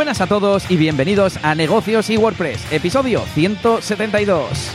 [0.00, 4.72] Buenas a todos y bienvenidos a Negocios y WordPress, episodio 172.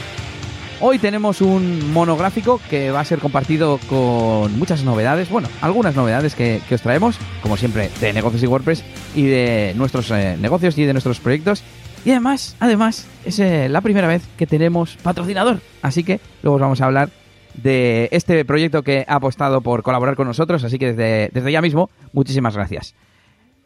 [0.79, 6.35] Hoy tenemos un monográfico que va a ser compartido con muchas novedades, bueno, algunas novedades
[6.35, 8.83] que, os traemos, como siempre, de Negocios y WordPress
[9.15, 11.63] y de nuestros eh, negocios y de nuestros proyectos.
[12.05, 16.61] Y además, además, es eh, la primera vez que tenemos patrocinador, así que luego os
[16.61, 17.09] vamos a hablar
[17.55, 21.63] de este proyecto que ha apostado por colaborar con nosotros, así que desde, desde ya
[21.63, 22.93] mismo, muchísimas gracias.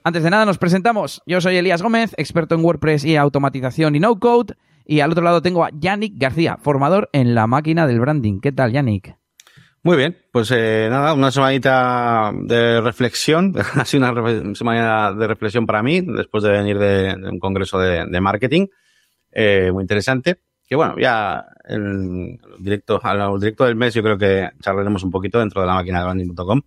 [0.09, 1.21] Antes de nada nos presentamos.
[1.27, 4.55] Yo soy Elías Gómez, experto en WordPress y automatización y no-code.
[4.83, 8.39] Y al otro lado tengo a Yannick García, formador en la máquina del branding.
[8.39, 9.15] ¿Qué tal, Yannick?
[9.83, 15.67] Muy bien, pues eh, nada, una semanita de reflexión, ha sido una semana de reflexión
[15.67, 18.65] para mí, después de venir de, un congreso de, marketing,
[19.31, 24.49] eh, muy interesante, que bueno, ya el directo, al directo del mes yo creo que
[24.59, 26.63] charlaremos un poquito dentro de la máquina de branding.com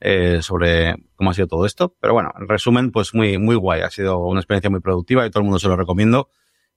[0.00, 1.94] eh, sobre cómo ha sido todo esto.
[2.00, 3.82] Pero bueno, en resumen, pues muy, muy guay.
[3.82, 6.30] Ha sido una experiencia muy productiva y todo el mundo se lo recomiendo.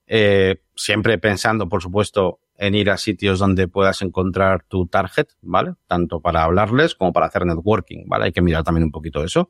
[0.06, 5.74] Eh, siempre pensando, por supuesto, en ir a sitios donde puedas encontrar tu target, ¿vale?
[5.88, 8.26] Tanto para hablarles como para hacer networking, ¿vale?
[8.26, 9.50] Hay que mirar también un poquito eso.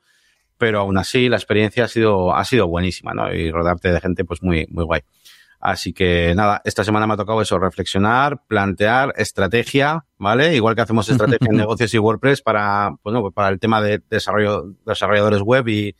[0.57, 3.33] Pero aún así, la experiencia ha sido, ha sido buenísima, ¿no?
[3.33, 5.01] Y rodearte de gente, pues muy, muy guay.
[5.65, 10.57] Así que nada, esta semana me ha tocado eso, reflexionar, plantear estrategia, ¿vale?
[10.57, 14.03] Igual que hacemos estrategia en negocios y WordPress para, bueno, pues para el tema de
[14.09, 15.95] desarrollo, desarrolladores web y,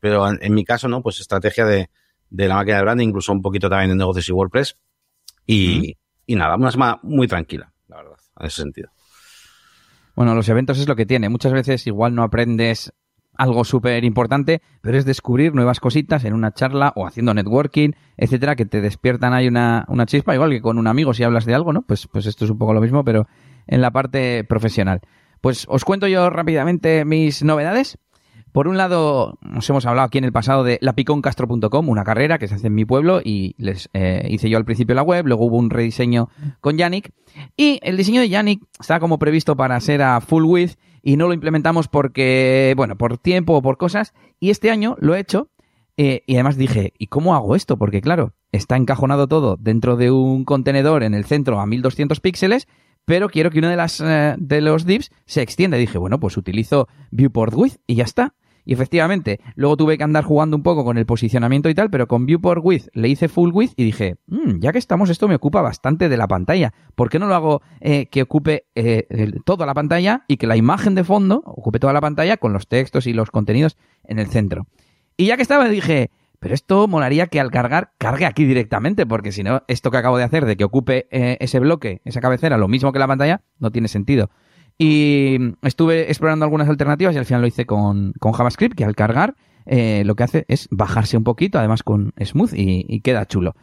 [0.00, 1.00] pero en, mi caso, ¿no?
[1.00, 1.88] Pues estrategia de,
[2.28, 4.76] de la máquina de branding, incluso un poquito también en negocios y WordPress.
[5.46, 8.90] Y, y nada, una semana muy tranquila, la verdad, en ese sentido.
[10.14, 11.30] Bueno, los eventos es lo que tiene.
[11.30, 12.92] Muchas veces igual no aprendes
[13.36, 18.56] algo súper importante, pero es descubrir nuevas cositas en una charla o haciendo networking, etcétera,
[18.56, 21.54] que te despiertan ahí una, una chispa, igual que con un amigo si hablas de
[21.54, 21.82] algo, ¿no?
[21.82, 23.26] Pues, pues esto es un poco lo mismo, pero
[23.66, 25.00] en la parte profesional.
[25.40, 27.98] Pues os cuento yo rápidamente mis novedades.
[28.56, 32.48] Por un lado, nos hemos hablado aquí en el pasado de lapiconcastro.com, una carrera que
[32.48, 35.44] se hace en mi pueblo y les eh, hice yo al principio la web, luego
[35.44, 36.30] hubo un rediseño
[36.62, 37.12] con Yannick
[37.54, 41.26] y el diseño de Yannick está como previsto para ser a full width y no
[41.26, 44.14] lo implementamos porque, bueno, por tiempo o por cosas.
[44.40, 45.50] Y este año lo he hecho
[45.98, 47.76] eh, y además dije, ¿y cómo hago esto?
[47.76, 52.68] Porque claro, está encajonado todo dentro de un contenedor en el centro a 1200 píxeles,
[53.04, 55.76] pero quiero que uno de, las, eh, de los divs se extienda.
[55.76, 58.32] Dije, bueno, pues utilizo Viewport With y ya está.
[58.66, 62.08] Y efectivamente, luego tuve que andar jugando un poco con el posicionamiento y tal, pero
[62.08, 65.36] con Viewport Width le hice Full Width y dije, mm, ya que estamos, esto me
[65.36, 66.74] ocupa bastante de la pantalla.
[66.96, 69.06] ¿Por qué no lo hago eh, que ocupe eh,
[69.44, 72.66] toda la pantalla y que la imagen de fondo ocupe toda la pantalla con los
[72.66, 74.66] textos y los contenidos en el centro?
[75.16, 76.10] Y ya que estaba, dije,
[76.40, 80.18] pero esto molaría que al cargar cargue aquí directamente, porque si no, esto que acabo
[80.18, 83.42] de hacer de que ocupe eh, ese bloque, esa cabecera, lo mismo que la pantalla,
[83.58, 84.30] no tiene sentido.
[84.78, 89.34] Y estuve explorando algunas alternativas y al final lo hice con, JavaScript, que al cargar
[89.64, 93.54] eh, lo que hace es bajarse un poquito, además con Smooth, y, queda chulo.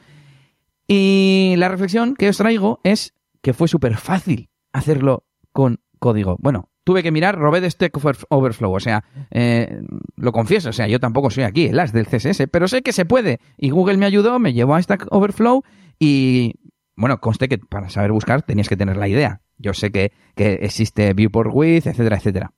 [0.88, 6.36] Y la reflexión que os traigo es que fue súper fácil hacerlo con código.
[6.40, 7.98] Bueno, tuve que mirar, robé de Stack
[8.30, 9.82] Overflow, o sea, eh,
[10.16, 12.92] lo confieso, o sea, yo tampoco soy aquí el as del CSS, pero sé que
[12.92, 13.40] se puede.
[13.58, 15.64] Y Google me ayudó, me llevó a Stack Overflow
[16.00, 16.56] y,
[16.96, 19.43] bueno, conste que para saber buscar tenías que tener la idea.
[19.58, 22.54] Yo sé que, existe Viewport With, etcétera, etcétera.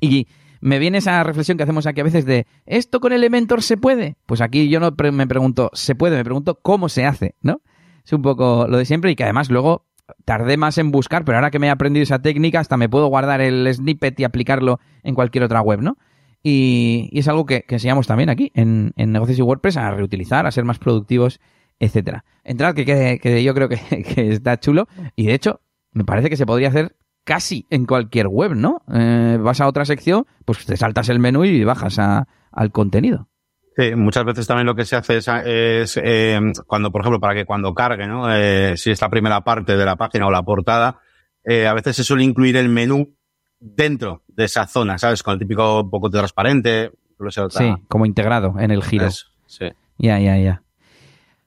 [0.00, 0.28] Y
[0.60, 4.16] me viene esa reflexión que hacemos aquí a veces de ¿esto con Elementor se puede?
[4.26, 6.16] Pues aquí yo no me pregunto ¿se puede?
[6.16, 7.34] Me pregunto ¿cómo se hace?
[7.40, 7.62] ¿No?
[8.04, 9.86] Es un poco lo de siempre y que además luego
[10.24, 13.06] tardé más en buscar, pero ahora que me he aprendido esa técnica hasta me puedo
[13.08, 15.98] guardar el snippet y aplicarlo en cualquier otra web, ¿no?
[16.42, 20.64] Y, es algo que, enseñamos también aquí en, Negocios y WordPress a reutilizar, a ser
[20.64, 21.40] más productivos,
[21.78, 22.24] etcétera.
[22.44, 23.76] Entrad que, que, yo creo que,
[24.14, 25.60] que está chulo y de hecho
[25.92, 28.82] me parece que se podría hacer casi en cualquier web, ¿no?
[28.92, 33.28] Eh, vas a otra sección, pues te saltas el menú y bajas al contenido.
[33.76, 37.44] Sí, muchas veces también lo que se hace es, eh, cuando, por ejemplo, para que
[37.44, 38.34] cuando cargue, ¿no?
[38.34, 41.00] Eh, si es la primera parte de la página o la portada,
[41.46, 43.14] a veces se suele incluir el menú
[43.60, 45.22] dentro de esa zona, ¿sabes?
[45.22, 46.92] Con el típico poco transparente.
[47.50, 49.10] Sí, como integrado en el giro.
[49.46, 49.66] sí.
[49.98, 50.62] Ya, ya, ya.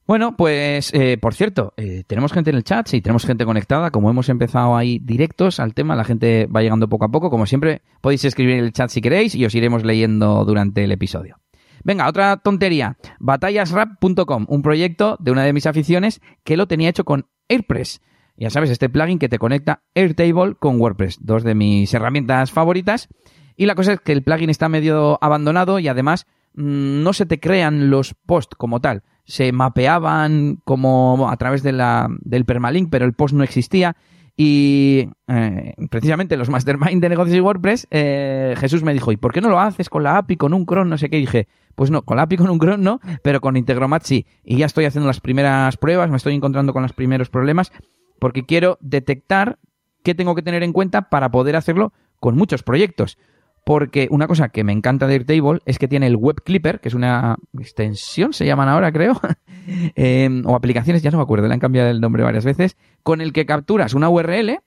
[0.08, 3.92] Bueno, pues eh, por cierto, eh, tenemos gente en el chat, sí, tenemos gente conectada,
[3.92, 7.46] como hemos empezado ahí directos al tema, la gente va llegando poco a poco, como
[7.46, 11.38] siempre podéis escribir en el chat si queréis y os iremos leyendo durante el episodio.
[11.84, 17.06] Venga, otra tontería, batallasrap.com, un proyecto de una de mis aficiones que lo tenía hecho
[17.06, 18.02] con AirPress.
[18.38, 23.08] Ya sabes, este plugin que te conecta Airtable con WordPress, dos de mis herramientas favoritas.
[23.56, 27.40] Y la cosa es que el plugin está medio abandonado y además no se te
[27.40, 33.34] crean los posts como tal se mapeaban como a través del permalink, pero el post
[33.34, 33.96] no existía.
[34.36, 39.34] Y eh, precisamente los mastermind de negocios y WordPress, eh, Jesús me dijo, ¿y por
[39.34, 41.18] qué no lo haces con la API, con un cron, no sé qué?
[41.18, 44.26] Y dije, pues no, con la API, con un cron no, pero con Integromat sí.
[44.44, 47.72] Y ya estoy haciendo las primeras pruebas, me estoy encontrando con los primeros problemas,
[48.20, 49.60] porque quiero detectar
[50.04, 53.18] qué tengo que tener en cuenta para poder hacerlo con muchos proyectos.
[53.64, 56.90] Porque una cosa que me encanta de Airtable es que tiene el Web Clipper, que
[56.90, 59.20] es una extensión, se llaman ahora, creo,
[59.96, 63.22] eh, o aplicaciones, ya no me acuerdo, le han cambiado el nombre varias veces, con
[63.22, 64.60] el que capturas una URL,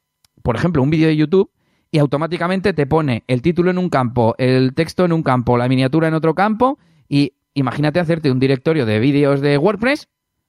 [0.42, 1.50] por ejemplo, un vídeo de YouTube,
[1.90, 5.68] y automáticamente te pone el título en un campo, el texto en un campo, la
[5.68, 10.08] miniatura en otro campo, y imagínate hacerte un directorio de vídeos de WordPress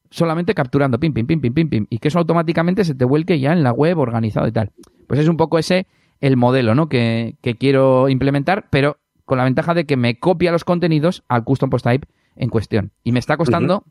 [0.10, 3.40] solamente capturando pim, pim, pim, pim, pim, pim, y que eso automáticamente se te vuelque
[3.40, 4.72] ya en la web organizado y tal.
[5.08, 5.88] Pues es un poco ese
[6.26, 6.90] el modelo ¿no?
[6.90, 11.70] que, quiero implementar, pero con la ventaja de que me copia los contenidos al custom
[11.70, 12.92] post type en cuestión.
[13.04, 13.84] Y me está costando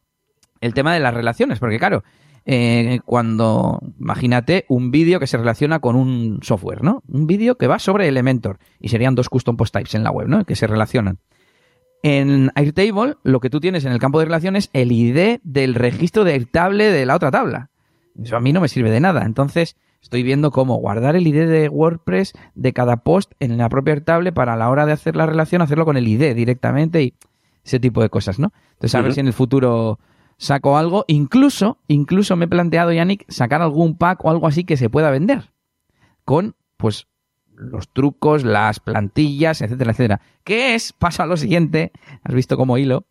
[0.60, 2.02] el tema de las relaciones, porque claro,
[2.44, 7.04] eh, cuando, imagínate, un vídeo que se relaciona con un software, ¿no?
[7.06, 10.26] Un vídeo que va sobre Elementor y serían dos custom post types en la web,
[10.26, 10.44] ¿no?
[10.44, 11.18] Que se relacionan.
[12.02, 15.76] En Airtable, lo que tú tienes en el campo de relaciones es el ID del
[15.76, 17.70] registro de Airtable de la otra tabla.
[18.20, 19.22] Eso a mí no me sirve de nada.
[19.24, 23.94] Entonces, Estoy viendo cómo guardar el ID de WordPress de cada post en la propia
[23.94, 27.14] Airtable para a la hora de hacer la relación hacerlo con el ID directamente y
[27.64, 28.52] ese tipo de cosas, ¿no?
[28.72, 29.98] Entonces a ver si en el futuro
[30.36, 31.06] saco algo.
[31.08, 35.10] Incluso, incluso me he planteado, Yannick, sacar algún pack o algo así que se pueda
[35.10, 35.52] vender.
[36.26, 37.06] Con, pues,
[37.54, 40.20] los trucos, las plantillas, etcétera, etcétera.
[40.44, 40.92] ¿Qué es?
[40.92, 41.92] Pasa a lo siguiente.
[42.22, 43.06] Has visto como hilo.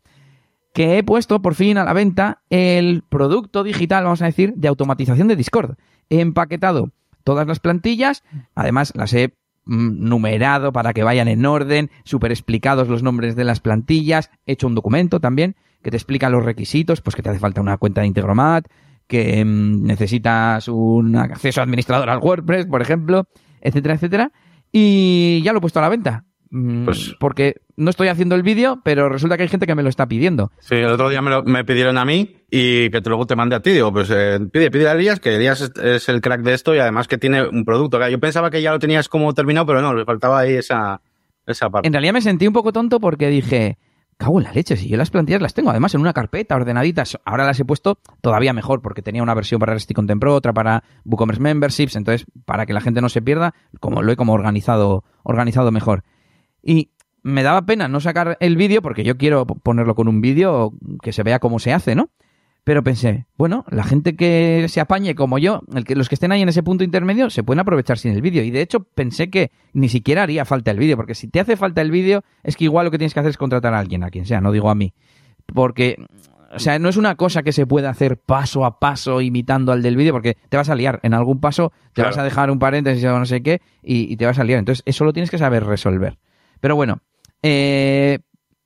[0.74, 4.68] Que he puesto por fin a la venta el producto digital, vamos a decir, de
[4.68, 5.76] automatización de Discord
[6.10, 6.92] he empaquetado
[7.24, 8.24] todas las plantillas,
[8.56, 9.34] además las he
[9.66, 14.54] mm, numerado para que vayan en orden, super explicados los nombres de las plantillas, he
[14.54, 17.78] hecho un documento también que te explica los requisitos, pues que te hace falta una
[17.78, 18.68] cuenta de Integromat,
[19.08, 23.28] que mm, necesitas un acceso administrador al WordPress, por ejemplo,
[23.62, 24.32] etcétera, etcétera,
[24.72, 26.26] y ya lo he puesto a la venta.
[26.56, 29.82] Mm, pues, porque no estoy haciendo el vídeo, pero resulta que hay gente que me
[29.82, 30.52] lo está pidiendo.
[30.60, 33.56] Sí, el otro día me, lo, me pidieron a mí y que luego te mande
[33.56, 33.72] a ti.
[33.72, 36.78] Digo, pues eh, pide, pide a Elías, que Elías es, el crack de esto y
[36.78, 38.08] además que tiene un producto.
[38.08, 41.02] Yo pensaba que ya lo tenías como terminado, pero no, le faltaba ahí esa,
[41.48, 41.88] esa parte.
[41.88, 43.80] En realidad me sentí un poco tonto porque dije,
[44.18, 47.18] cago en la leche, si yo las plantillas las tengo además en una carpeta ordenaditas,
[47.26, 50.54] ahora las he puesto todavía mejor porque tenía una versión para Resty Content Pro, otra
[50.54, 54.34] para WooCommerce Memberships, entonces para que la gente no se pierda, como lo he como
[54.34, 56.04] organizado, organizado mejor.
[56.64, 56.90] Y
[57.22, 61.14] me daba pena no sacar el vídeo porque yo quiero ponerlo con un vídeo que
[61.14, 62.10] se vea cómo se hace, ¿no?
[62.64, 66.32] Pero pensé, bueno, la gente que se apañe como yo, el que, los que estén
[66.32, 68.42] ahí en ese punto intermedio, se pueden aprovechar sin el vídeo.
[68.42, 71.58] Y de hecho pensé que ni siquiera haría falta el vídeo, porque si te hace
[71.58, 74.04] falta el vídeo, es que igual lo que tienes que hacer es contratar a alguien,
[74.04, 74.94] a quien sea, no digo a mí.
[75.46, 75.98] Porque,
[76.56, 79.82] o sea, no es una cosa que se pueda hacer paso a paso imitando al
[79.82, 81.02] del vídeo, porque te vas a liar.
[81.04, 84.16] En algún paso te vas a dejar un paréntesis o no sé qué y, y
[84.16, 84.60] te vas a liar.
[84.60, 86.18] Entonces, eso lo tienes que saber resolver.
[86.64, 87.02] Pero bueno,
[87.42, 88.20] eh,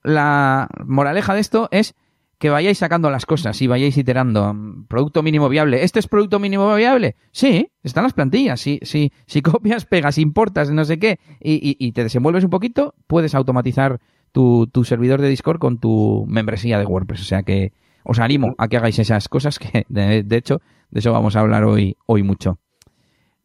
[0.03, 1.95] la moraleja de esto es
[2.37, 4.55] que vayáis sacando las cosas y vayáis iterando.
[4.87, 5.83] Producto mínimo viable.
[5.83, 7.15] ¿Este es producto mínimo viable?
[7.31, 8.61] Sí, están las plantillas.
[8.61, 13.33] Si, si, si copias, pegas, importas, no sé qué, y, te desenvuelves un poquito, puedes
[13.33, 13.99] automatizar
[14.31, 17.21] tu, servidor de Discord con tu membresía de WordPress.
[17.21, 17.73] O sea que
[18.03, 20.61] os animo a que hagáis esas cosas que, de, hecho,
[20.91, 22.59] de eso vamos a hablar hoy, hoy mucho.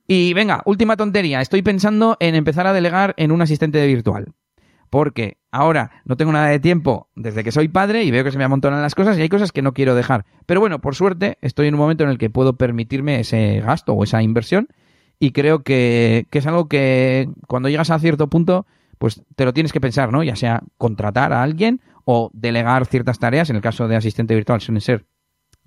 [0.06, 1.40] Y venga, última tontería.
[1.40, 4.34] Estoy pensando en empezar a delegar en un asistente virtual
[4.92, 8.36] porque ahora no tengo nada de tiempo desde que soy padre y veo que se
[8.36, 10.26] me amontonan las cosas y hay cosas que no quiero dejar.
[10.44, 13.94] Pero bueno, por suerte estoy en un momento en el que puedo permitirme ese gasto
[13.94, 14.68] o esa inversión
[15.18, 18.66] y creo que, es algo que cuando llegas a cierto punto
[18.98, 20.22] pues te lo tienes que pensar, ¿no?
[20.22, 24.60] Ya sea contratar a alguien o delegar ciertas tareas, en el caso de asistente virtual
[24.60, 25.06] suelen ser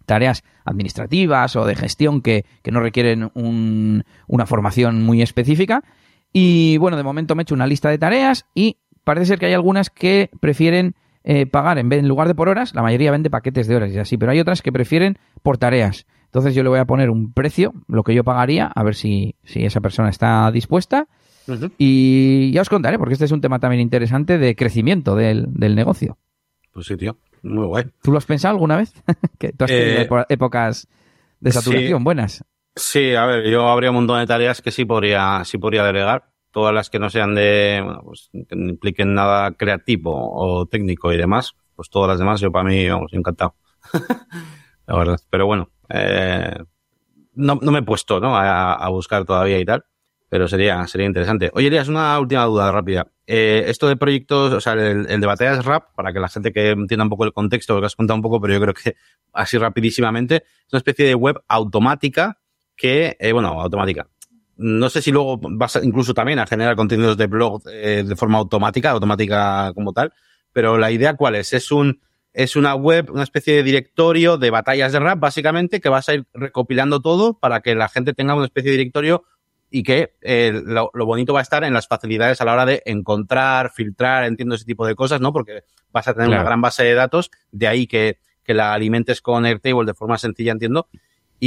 [0.05, 5.83] tareas administrativas o de gestión que, no requieren una formación muy específica.
[6.37, 9.45] Y bueno, de momento me he hecho una lista de tareas y parece ser que
[9.45, 13.11] hay algunas que prefieren eh, pagar en, vez, en lugar de por horas, la mayoría
[13.11, 16.05] vende paquetes de horas y así, pero hay otras que prefieren por tareas.
[16.25, 19.35] Entonces yo le voy a poner un precio, lo que yo pagaría, a ver si,
[19.43, 21.07] si esa persona está dispuesta.
[21.77, 26.17] Y ya os contaré, porque este es un tema también interesante de crecimiento del, negocio.
[26.71, 27.17] Pues sí, tío.
[27.43, 27.85] Muy guay.
[28.01, 28.93] ¿Tú lo has pensado alguna vez?
[29.39, 30.87] que tú has tenido eh, épocas
[31.39, 32.43] de saturación buenas.
[32.75, 36.34] Sí, a ver, yo habría un montón de tareas que sí podría, sí podría delegar
[36.55, 41.11] todas las que no sean de, bueno, pues que no impliquen nada creativo o técnico
[41.11, 43.55] y demás, pues todas las demás yo para mí, vamos, encantado.
[44.87, 45.19] la verdad.
[45.29, 46.55] Pero bueno, eh,
[47.33, 48.37] no, no me he puesto, ¿no?
[48.37, 49.83] A, buscar todavía y tal,
[50.29, 51.51] pero sería, sería interesante.
[51.53, 53.05] Oye, Elías, una última duda rápida.
[53.27, 56.53] Eh, esto de proyectos, o sea, el, el de batallas rap, para que la gente
[56.53, 58.73] que entienda un poco el contexto, lo que has contado un poco, pero yo creo
[58.73, 58.95] que
[59.33, 62.39] así rapidísimamente, es una especie de web automática
[62.77, 64.07] que, eh, bueno, automática,
[64.57, 68.37] no sé si luego vas incluso también a generar contenidos de blog eh, de forma
[68.37, 70.13] automática, automática como tal,
[70.53, 71.53] pero la idea cuál es?
[71.53, 71.99] Es un,
[72.33, 76.15] es una web, una especie de directorio de batallas de rap, básicamente, que vas a
[76.15, 79.23] ir recopilando todo para que la gente tenga una especie de directorio
[79.69, 82.81] y que eh, lo, bonito va a estar en las facilidades a la hora de
[82.85, 85.33] encontrar, filtrar, entiendo ese tipo de cosas, ¿no?
[85.33, 89.21] Porque vas a tener una gran base de datos, de ahí que, que la alimentes
[89.21, 90.87] con Airtable de forma sencilla, entiendo.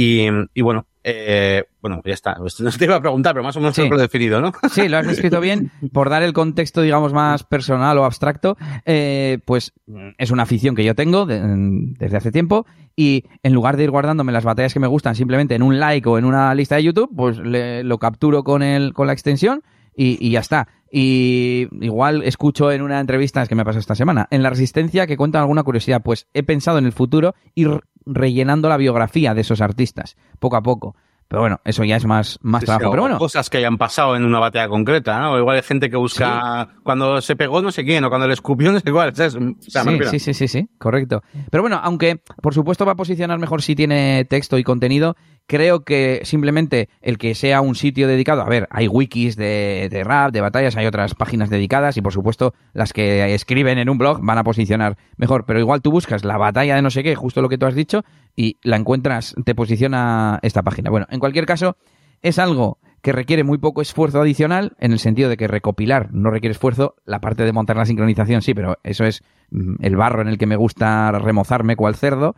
[0.01, 2.37] Y, y bueno, eh, bueno, ya está.
[2.59, 4.53] No te iba a preguntar, pero más o menos lo he definido, ¿no?
[4.71, 5.73] Sí, lo has escrito bien.
[5.91, 9.73] Por dar el contexto, digamos, más personal o abstracto, eh, pues
[10.17, 12.65] es una afición que yo tengo desde hace tiempo
[12.95, 16.07] y en lugar de ir guardándome las batallas que me gustan simplemente en un like
[16.07, 19.63] o en una lista de YouTube, pues lo capturo con, el, con la extensión
[19.93, 20.69] y, ya está.
[20.89, 25.07] Y igual escucho en una entrevista, es que me pasado esta semana, en La Resistencia
[25.07, 26.01] que cuentan alguna curiosidad.
[26.01, 30.63] Pues he pensado en el futuro ir rellenando la biografía de esos artistas, poco a
[30.63, 30.95] poco.
[31.29, 32.89] Pero bueno, eso ya es más, más trabajo.
[32.89, 33.19] pero bueno.
[33.19, 35.33] Cosas que hayan pasado en una batalla concreta, ¿no?
[35.33, 38.33] O igual hay gente que busca cuando se pegó no sé quién, o cuando le
[38.33, 39.13] escupió no sé cuál.
[39.15, 41.21] sí, sí, sí, sí, correcto.
[41.51, 45.83] Pero bueno, aunque por supuesto va a posicionar mejor si tiene texto y contenido, creo
[45.83, 50.31] que simplemente el que sea un sitio dedicado, a ver, hay wikis de, de, rap,
[50.31, 54.19] de batallas, hay otras páginas dedicadas y por supuesto las que escriben en un blog
[54.21, 57.41] van a posicionar mejor, pero igual tú buscas la batalla de no sé qué, justo
[57.41, 58.03] lo que tú has dicho,
[58.39, 60.89] y la encuentras, te posiciona esta página.
[60.89, 61.75] Bueno, en cualquier caso,
[62.21, 66.31] es algo que requiere muy poco esfuerzo adicional, en el sentido de que recopilar no
[66.31, 70.21] requiere esfuerzo, la parte de montar la sincronización sí, pero eso es mm, el barro
[70.21, 72.37] en el que me gusta remozarme cual cerdo.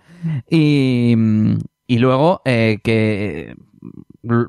[0.49, 3.53] Y, mm, y luego eh, que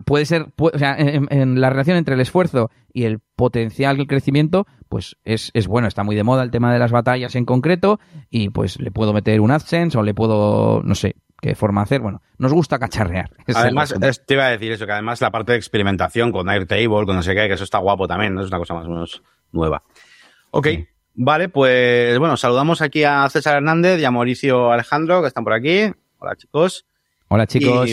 [0.04, 5.16] puede ser, o sea, en, la relación entre el esfuerzo y el potencial crecimiento, pues
[5.24, 7.98] es, es, bueno, está muy de moda el tema de las batallas en concreto
[8.30, 12.00] y pues le puedo meter un AdSense o le puedo, no sé, qué forma hacer.
[12.00, 13.30] Bueno, nos gusta cacharrear.
[13.54, 13.94] Además,
[14.24, 17.22] te iba a decir eso, que además la parte de experimentación con Airtable, con no
[17.22, 18.42] sé qué, que eso está guapo también, ¿no?
[18.42, 19.82] es una cosa más o menos nueva.
[20.52, 20.68] Ok.
[21.14, 25.52] Vale, pues bueno, saludamos aquí a César Hernández y a Mauricio Alejandro, que están por
[25.52, 25.92] aquí.
[26.18, 26.86] Hola chicos.
[27.28, 27.90] Hola chicos.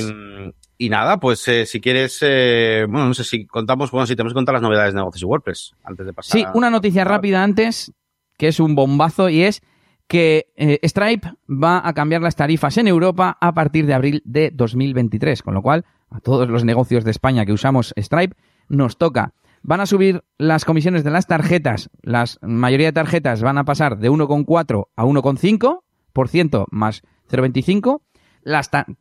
[0.77, 4.31] Y, nada, pues eh, si quieres, eh, bueno, no sé si contamos, bueno, si tenemos
[4.31, 6.39] que contar las novedades de negocios y WordPress antes de pasar.
[6.39, 7.91] Sí, una noticia rápida antes,
[8.37, 9.61] que es un bombazo y es
[10.09, 14.51] que eh, Stripe va a cambiar las tarifas en Europa a partir de abril de
[14.51, 18.35] 2023, con lo cual a todos los negocios de España que usamos Stripe
[18.67, 19.33] nos toca.
[19.61, 23.99] Van a subir las comisiones de las tarjetas, la mayoría de tarjetas van a pasar
[23.99, 28.01] de 1,4 a 1,5% más 0,25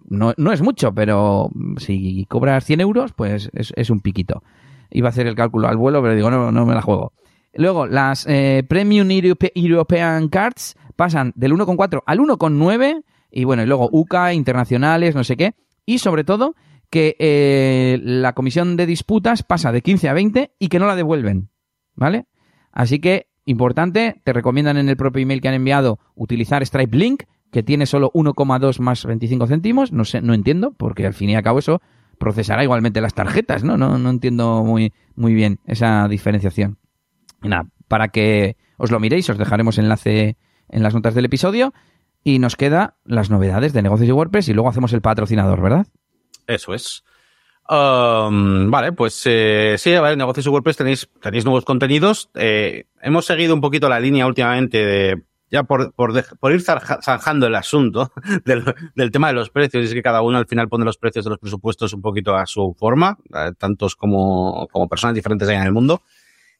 [0.08, 4.42] no, no, es mucho, pero si cobras 100 euros, pues es, un piquito.
[4.90, 7.12] Iba a hacer el cálculo al vuelo, pero digo, no, no me la juego.
[7.54, 13.88] Luego, las eh, Premium European Cards pasan del 1,4 al 1,9 y bueno, y luego
[13.92, 15.54] UCA, internacionales, no sé qué.
[15.86, 16.56] Y sobre todo,
[16.90, 20.96] que eh, la comisión de disputas pasa de 15 a 20 y que no la
[20.96, 21.50] devuelven.
[21.94, 22.26] ¿Vale?
[22.72, 27.22] Así que, importante, te recomiendan en el propio email que han enviado utilizar Stripe Link
[27.52, 31.36] que tiene solo 1,2 más 25 céntimos, no sé, no entiendo, porque al fin y
[31.36, 31.80] al cabo eso
[32.18, 33.78] procesará igualmente las tarjetas, ¿no?
[33.78, 36.76] No, no entiendo muy, muy bien esa diferenciación.
[37.40, 40.36] nada, para que os lo miréis, os dejaremos enlace
[40.68, 41.72] en las notas del episodio
[42.25, 45.87] y nos queda las novedades de negocios de WordPress y luego hacemos el patrocinador, ¿verdad?
[46.46, 47.04] Eso es.
[47.68, 52.30] Um, vale, pues eh, sí, a negocios de WordPress tenéis, tenéis nuevos contenidos.
[52.34, 57.54] Eh, hemos seguido un poquito la línea últimamente de ya por, por, ir zanjando el
[57.54, 58.12] asunto
[58.44, 60.98] del, del, tema de los precios, y es que cada uno al final pone los
[60.98, 65.48] precios de los presupuestos un poquito a su forma, eh, tantos como, como personas diferentes
[65.48, 66.02] hay en el mundo.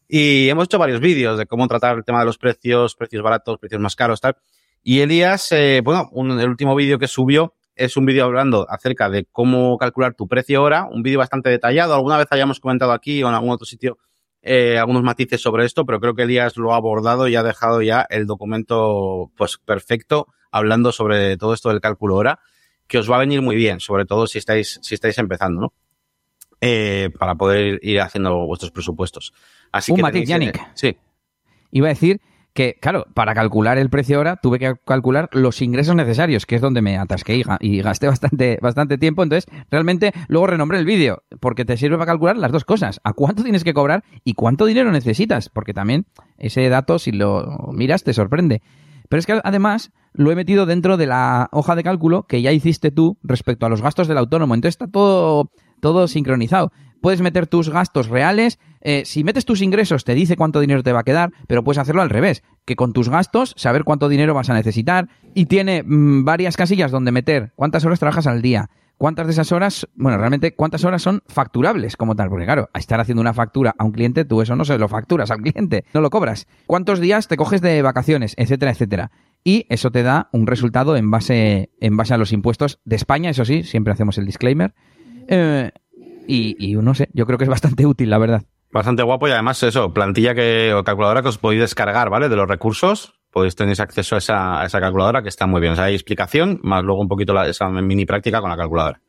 [0.09, 3.59] Y hemos hecho varios vídeos de cómo tratar el tema de los precios, precios baratos,
[3.59, 4.37] precios más caros, tal.
[4.83, 9.11] Y Elías, eh, bueno, un, el último vídeo que subió es un vídeo hablando acerca
[9.11, 11.95] de cómo calcular tu precio hora, un vídeo bastante detallado.
[11.95, 13.99] Alguna vez hayamos comentado aquí o en algún otro sitio
[14.41, 17.83] eh, algunos matices sobre esto, pero creo que Elías lo ha abordado y ha dejado
[17.83, 22.41] ya el documento pues perfecto hablando sobre todo esto del cálculo hora,
[22.87, 25.73] que os va a venir muy bien, sobre todo si estáis, si estáis empezando, ¿no?
[26.61, 29.33] Eh, para poder ir haciendo vuestros presupuestos.
[29.71, 30.61] Así Un que matiz, Yannick.
[30.75, 30.97] sí.
[31.71, 32.21] Iba a decir
[32.53, 36.61] que, claro, para calcular el precio ahora tuve que calcular los ingresos necesarios, que es
[36.61, 39.23] donde me atasqué y, gasté bastante, bastante tiempo.
[39.23, 43.01] Entonces, realmente, luego renombré el vídeo, porque te sirve para calcular las dos cosas.
[43.05, 46.07] A cuánto tienes que cobrar y cuánto dinero necesitas, porque también
[46.39, 48.63] ese dato, si lo miras, te sorprende.
[49.09, 52.51] Pero es que además lo he metido dentro de la hoja de cálculo que ya
[52.51, 54.55] hiciste tú respecto a los gastos del autónomo.
[54.55, 58.59] Entonces está todo, todo sincronizado puedes meter tus gastos reales.
[58.81, 61.79] Eh, si metes tus ingresos, te dice cuánto dinero te va a quedar, pero puedes
[61.79, 65.09] hacerlo al revés, que con tus gastos saber cuánto dinero vas a necesitar.
[65.35, 69.53] Y tiene mm, varias casillas donde meter cuántas horas trabajas al día, cuántas de esas
[69.53, 73.35] horas, bueno, realmente cuántas horas son facturables como tal, porque claro, a estar haciendo una
[73.35, 76.47] factura a un cliente, tú eso no se lo facturas al cliente, no lo cobras.
[76.67, 79.11] ¿Cuántos días te coges de vacaciones, etcétera, etcétera?
[79.45, 83.31] Y eso te da un resultado en base, en base a los impuestos de España,
[83.31, 84.75] eso sí, siempre hacemos el disclaimer.
[85.29, 85.71] Eh,
[86.27, 88.43] y, no sé, yo creo que es bastante útil, la verdad.
[88.71, 92.29] Bastante guapo y además eso, plantilla que, o calculadora que os podéis descargar, ¿vale?
[92.29, 95.73] De los recursos, podéis tener acceso a esa, calculadora que está muy bien.
[95.73, 99.01] O sea, hay explicación, más luego un poquito esa mini práctica con la calculadora.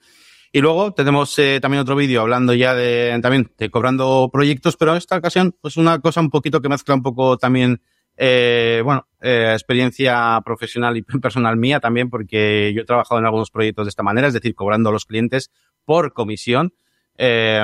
[0.52, 4.98] Y luego tenemos eh, también otro vídeo hablando ya de, también, cobrando proyectos, pero en
[4.98, 7.82] esta ocasión, pues una cosa un poquito que mezcla un poco también,
[8.18, 13.86] eh, bueno, experiencia profesional y personal mía también, porque yo he trabajado en algunos proyectos
[13.86, 15.52] de esta manera, es decir, cobrando a los clientes
[15.86, 16.74] por comisión.
[17.22, 17.62] Eh,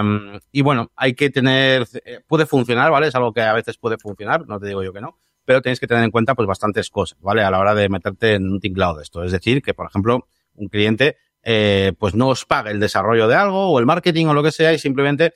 [0.52, 3.08] y bueno, hay que tener, eh, puede funcionar, ¿vale?
[3.08, 5.80] Es algo que a veces puede funcionar, no te digo yo que no, pero tenéis
[5.80, 7.42] que tener en cuenta pues bastantes cosas, ¿vale?
[7.42, 9.24] A la hora de meterte en un tinglado de esto.
[9.24, 13.36] Es decir, que por ejemplo, un cliente eh, pues no os pague el desarrollo de
[13.36, 15.36] algo o el marketing o lo que sea y simplemente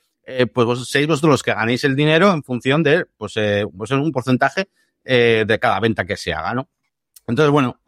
[0.54, 3.34] pues vos, seis vosotros los que ganéis el dinero en función de pues,
[3.76, 4.70] pues un porcentaje
[5.04, 6.70] de cada venta que se haga, ¿no?
[7.26, 7.80] Entonces, bueno,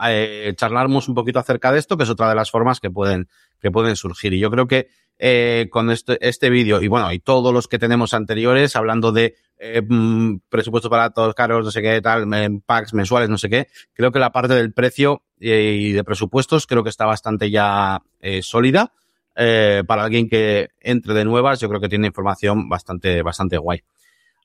[0.56, 3.28] charlamos un poquito acerca de esto, que es otra de las formas que pueden,
[3.62, 4.34] que pueden surgir.
[4.34, 4.90] Y yo creo que
[5.20, 9.36] eh, con este, este vídeo y bueno, y todos los que tenemos anteriores, hablando de
[9.60, 12.28] eh, mm, presupuestos baratos, caros, no sé qué, tal,
[12.66, 16.66] packs mensuales, no sé qué, creo que la parte del precio eh, y de presupuestos
[16.66, 18.94] creo que está bastante ya eh, sólida.
[19.36, 23.80] Eh, para alguien que entre de nuevas, yo creo que tiene información bastante, bastante guay.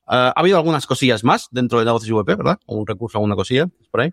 [0.07, 2.59] Uh, ha habido algunas cosillas más dentro de negocios VP, ¿verdad?
[2.65, 4.11] Un recurso, alguna cosilla por ahí.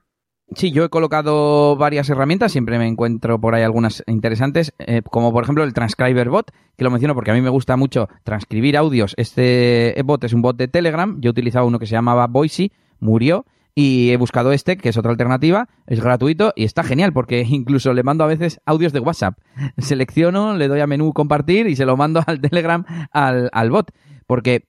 [0.55, 5.33] Sí, yo he colocado varias herramientas, siempre me encuentro por ahí algunas interesantes, eh, como
[5.33, 8.77] por ejemplo el Transcriber Bot, que lo menciono porque a mí me gusta mucho transcribir
[8.77, 9.15] audios.
[9.17, 13.47] Este bot es un bot de Telegram, yo utilizaba uno que se llamaba Voicey, murió,
[13.75, 17.93] y he buscado este, que es otra alternativa, es gratuito y está genial porque incluso
[17.93, 19.39] le mando a veces audios de WhatsApp.
[19.79, 23.91] Selecciono, le doy a menú compartir y se lo mando al Telegram al, al bot.
[24.27, 24.69] Porque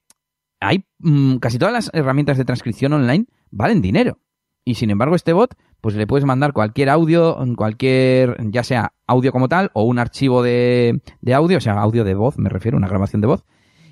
[0.60, 4.20] hay mmm, casi todas las herramientas de transcripción online valen dinero.
[4.67, 9.32] Y sin embargo, este bot, pues le puedes mandar cualquier audio, cualquier, ya sea audio
[9.32, 12.75] como tal, o un archivo de, de audio, o sea, audio de voz, me refiero,
[12.75, 13.45] una grabación de voz,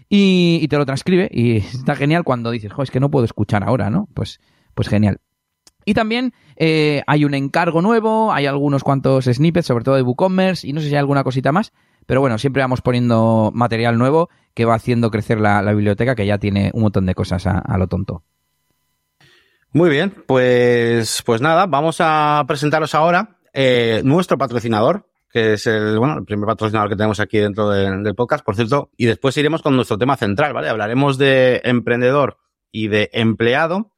[0.10, 1.30] y, te lo transcribe.
[1.32, 4.10] Y está genial cuando dices, jo, es que no puedo escuchar ahora, ¿no?
[4.16, 4.42] Pues,
[4.74, 5.20] pues genial.
[5.86, 10.68] Y también eh, hay un encargo nuevo, hay algunos cuantos snippets, sobre todo de WooCommerce,
[10.68, 11.72] y no sé si hay alguna cosita más,
[12.08, 16.40] pero bueno, siempre vamos poniendo material nuevo que va haciendo crecer la, biblioteca, que ya
[16.40, 18.24] tiene un montón de cosas a lo tonto.
[19.76, 25.98] Muy bien, pues, pues nada, vamos a presentaros ahora eh, nuestro patrocinador, que es el,
[25.98, 29.36] bueno, el primer patrocinador que tenemos aquí dentro de, del podcast, por cierto, y después
[29.36, 30.70] iremos con nuestro tema central, ¿vale?
[30.70, 32.38] Hablaremos de emprendedor
[32.72, 33.96] y de empleado,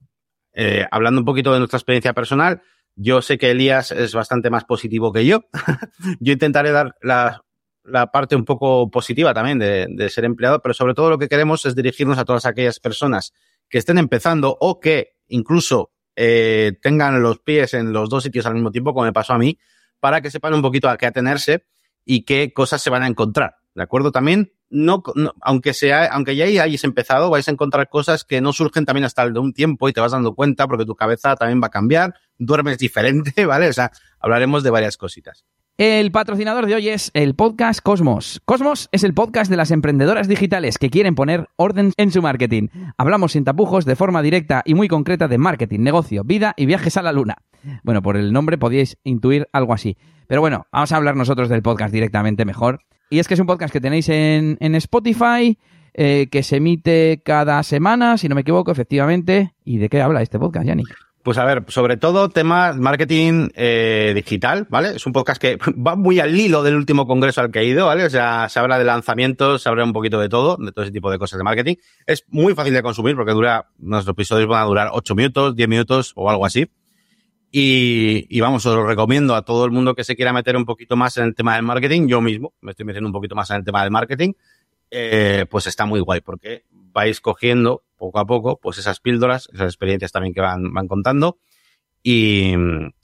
[0.53, 2.61] eh, hablando un poquito de nuestra experiencia personal.
[2.95, 5.41] Yo sé que Elías es bastante más positivo que yo.
[6.21, 7.43] yo intentaré dar la,
[7.83, 11.27] la parte un poco positiva también de, de ser empleado, pero sobre todo lo que
[11.27, 13.33] queremos es dirigirnos a todas aquellas personas
[13.67, 18.53] que estén empezando o que incluso eh, tengan los pies en los dos sitios al
[18.53, 19.57] mismo tiempo, como me pasó a mí,
[19.99, 21.65] para que sepan un poquito a qué atenerse
[22.05, 23.55] y qué cosas se van a encontrar.
[23.73, 24.11] ¿De acuerdo?
[24.11, 25.03] También, no,
[25.41, 29.23] aunque sea, aunque ya hayáis empezado, vais a encontrar cosas que no surgen también hasta
[29.23, 31.71] el de un tiempo y te vas dando cuenta porque tu cabeza también va a
[31.71, 33.67] cambiar, duermes diferente, ¿vale?
[33.67, 35.43] O sea, hablaremos de varias cositas.
[35.77, 38.41] El patrocinador de hoy es el podcast Cosmos.
[38.45, 42.69] Cosmos es el podcast de las emprendedoras digitales que quieren poner orden en su marketing.
[42.97, 46.95] Hablamos sin tapujos, de forma directa y muy concreta de marketing, negocio, vida y viajes
[46.95, 47.39] a la luna.
[47.83, 49.97] Bueno, por el nombre podíais intuir algo así.
[50.27, 52.79] Pero bueno, vamos a hablar nosotros del podcast directamente mejor.
[53.09, 55.59] Y es que es un podcast que tenéis en, en Spotify,
[55.93, 59.53] eh, que se emite cada semana, si no me equivoco, efectivamente.
[59.65, 61.04] ¿Y de qué habla este podcast, Yannick?
[61.25, 64.89] Pues a ver, sobre todo temas marketing eh, digital, ¿vale?
[64.89, 67.88] Es un podcast que va muy al hilo del último congreso al que he ido,
[67.88, 68.05] ¿vale?
[68.05, 70.91] O sea, se habla de lanzamientos, se habla un poquito de todo, de todo ese
[70.91, 71.77] tipo de cosas de marketing.
[72.05, 75.67] Es muy fácil de consumir porque dura, nuestros episodios van a durar 8 minutos, 10
[75.67, 76.69] minutos o algo así.
[77.51, 80.95] Y, vamos, os lo recomiendo a todo el mundo que se quiera meter un poquito
[80.95, 82.07] más en el tema del marketing.
[82.07, 84.33] Yo mismo me estoy metiendo un poquito más en el tema del marketing.
[84.91, 89.67] Eh, pues está muy guay porque vais cogiendo poco a poco, pues esas píldoras, esas
[89.67, 91.39] experiencias también que van, van contando.
[92.03, 92.53] Y,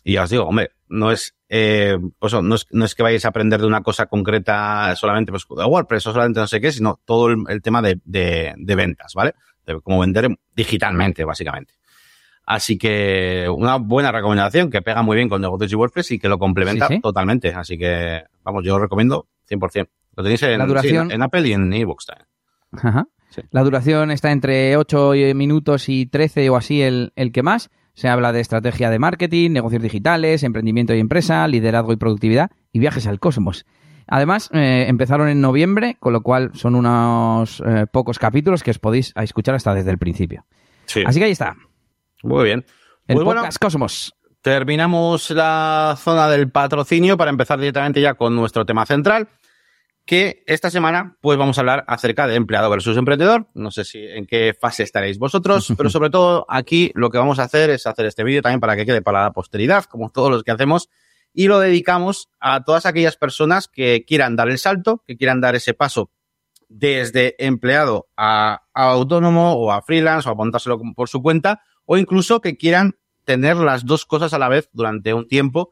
[0.04, 3.26] y ya os digo, hombre, no es, eh, pues no es, no es que vayáis
[3.26, 6.72] a aprender de una cosa concreta solamente, pues de WordPress o solamente no sé qué,
[6.72, 9.34] sino todo el, el tema de, de, de, ventas, ¿vale?
[9.66, 11.74] De cómo vender digitalmente, básicamente.
[12.46, 16.30] Así que una buena recomendación que pega muy bien con negocios y WordPress y que
[16.30, 17.02] lo complementa sí, sí.
[17.02, 17.50] totalmente.
[17.50, 19.90] Así que, vamos, yo lo recomiendo 100%.
[20.16, 21.08] Lo tenéis en, duración...
[21.08, 22.28] sí, en Apple y en iVoox también.
[22.74, 23.08] Ajá.
[23.32, 23.42] Sí.
[23.50, 27.70] La duración está entre 8 minutos y 13 o así el, el que más.
[27.94, 32.80] Se habla de estrategia de marketing, negocios digitales, emprendimiento y empresa, liderazgo y productividad y
[32.80, 33.66] viajes al cosmos.
[34.08, 38.80] Además, eh, empezaron en noviembre, con lo cual son unos eh, pocos capítulos que os
[38.80, 40.46] podéis escuchar hasta desde el principio.
[40.86, 41.04] Sí.
[41.06, 41.56] Así que ahí está.
[42.24, 42.66] Muy bien.
[43.08, 44.14] El Pues bueno, podcast Cosmos.
[44.42, 49.28] terminamos la zona del patrocinio para empezar directamente ya con nuestro tema central,
[50.12, 53.48] que esta semana pues vamos a hablar acerca de empleado versus emprendedor.
[53.54, 57.40] No sé si en qué fase estaréis vosotros, pero sobre todo aquí lo que vamos
[57.40, 60.30] a hacer es hacer este vídeo también para que quede para la posteridad, como todos
[60.30, 60.90] los que hacemos,
[61.34, 65.56] y lo dedicamos a todas aquellas personas que quieran dar el salto, que quieran dar
[65.56, 66.12] ese paso
[66.68, 71.98] desde empleado a, a autónomo o a freelance o a montárselo por su cuenta, o
[71.98, 75.72] incluso que quieran tener las dos cosas a la vez durante un tiempo,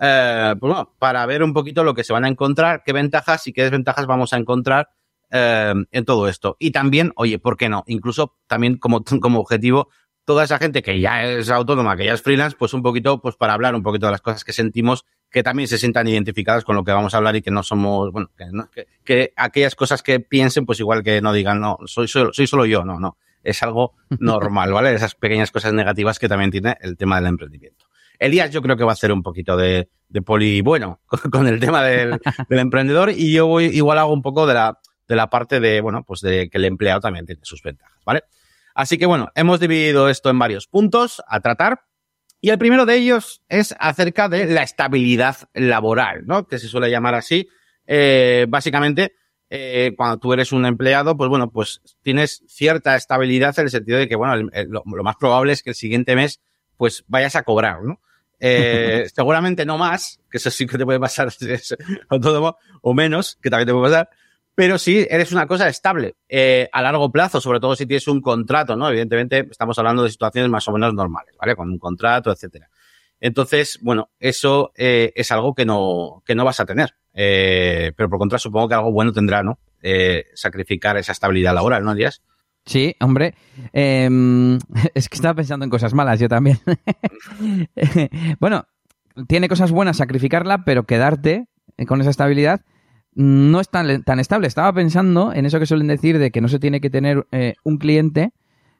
[0.00, 3.46] eh, pues bueno, para ver un poquito lo que se van a encontrar, qué ventajas
[3.46, 4.88] y qué desventajas vamos a encontrar
[5.30, 6.56] eh, en todo esto.
[6.58, 7.84] Y también, oye, ¿por qué no?
[7.86, 9.88] Incluso también como, como objetivo,
[10.24, 13.36] toda esa gente que ya es autónoma, que ya es freelance, pues un poquito, pues
[13.36, 16.76] para hablar un poquito de las cosas que sentimos, que también se sientan identificadas con
[16.76, 19.74] lo que vamos a hablar y que no somos, bueno, que, no- que- que aquellas
[19.74, 22.98] cosas que piensen, pues igual que no digan, no, soy solo, soy solo yo, no,
[23.00, 23.16] no.
[23.42, 24.92] Es algo normal, ¿vale?
[24.94, 27.79] Esas pequeñas cosas negativas que también tiene el tema del emprendimiento.
[28.20, 31.00] Elías yo creo que va a hacer un poquito de, de poli bueno
[31.32, 34.78] con, el tema del, del emprendedor y yo voy, igual hago un poco de la,
[35.10, 38.22] de la parte de, bueno, pues de que el empleado también tiene sus ventajas, ¿vale?
[38.76, 41.80] Así que bueno, hemos dividido esto en varios puntos a tratar.
[42.40, 46.46] Y el primero de ellos es acerca de la estabilidad laboral, ¿no?
[46.46, 47.48] Que se suele llamar así.
[47.86, 49.16] Eh, básicamente,
[49.50, 53.98] eh, cuando tú eres un empleado, pues bueno, pues tienes cierta estabilidad en el sentido
[53.98, 56.40] de que, bueno, lo más probable es que el siguiente mes,
[56.76, 58.00] pues vayas a cobrar, ¿no?
[58.40, 61.32] Eh, seguramente no más, que eso sí que te puede pasar
[62.08, 64.10] autónomo, o menos, que también te puede pasar,
[64.54, 68.20] pero sí eres una cosa estable eh, a largo plazo, sobre todo si tienes un
[68.20, 68.88] contrato, ¿no?
[68.88, 71.54] Evidentemente estamos hablando de situaciones más o menos normales, ¿vale?
[71.54, 72.68] Con un contrato, etcétera.
[73.20, 76.94] Entonces, bueno, eso eh, es algo que no, que no vas a tener.
[77.12, 79.58] Eh, pero por contra, supongo que algo bueno tendrá, ¿no?
[79.82, 82.22] Eh, sacrificar esa estabilidad laboral, ¿no, Díaz?
[82.70, 83.34] Sí, hombre.
[83.72, 84.56] Em,
[84.94, 86.58] es que estaba pensando en cosas malas yo también.
[88.38, 88.64] bueno,
[89.26, 92.60] tiene cosas buenas sacrificarla, pero quedarte eh, con esa estabilidad
[93.12, 94.46] no es tan, tan estable.
[94.46, 97.54] Estaba pensando en eso que suelen decir de que no se tiene que tener eh,
[97.64, 98.34] un cliente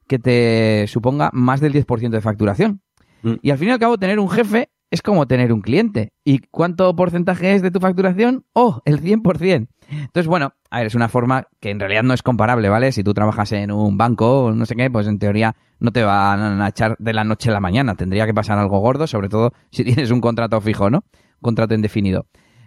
[0.07, 2.83] que te suponga más del 10% de facturación.
[3.23, 3.35] Mm.
[3.43, 6.13] Y al fin y al cabo, tener un jefe es como tener un cliente.
[6.25, 8.45] ¿Y cuánto porcentaje es de tu facturación?
[8.53, 9.69] Oh, el 100%.
[9.91, 12.93] Entonces, bueno, a ver, es una forma que en realidad no es comparable, ¿vale?
[12.93, 16.03] Si tú trabajas en un banco o no sé qué, pues en teoría no te
[16.03, 17.95] van a echar de la noche a la mañana.
[17.95, 21.05] Tendría que pasar algo gordo, sobre todo si tienes un contrato fijo, ¿no?
[21.41, 22.27] Contrato indefinido.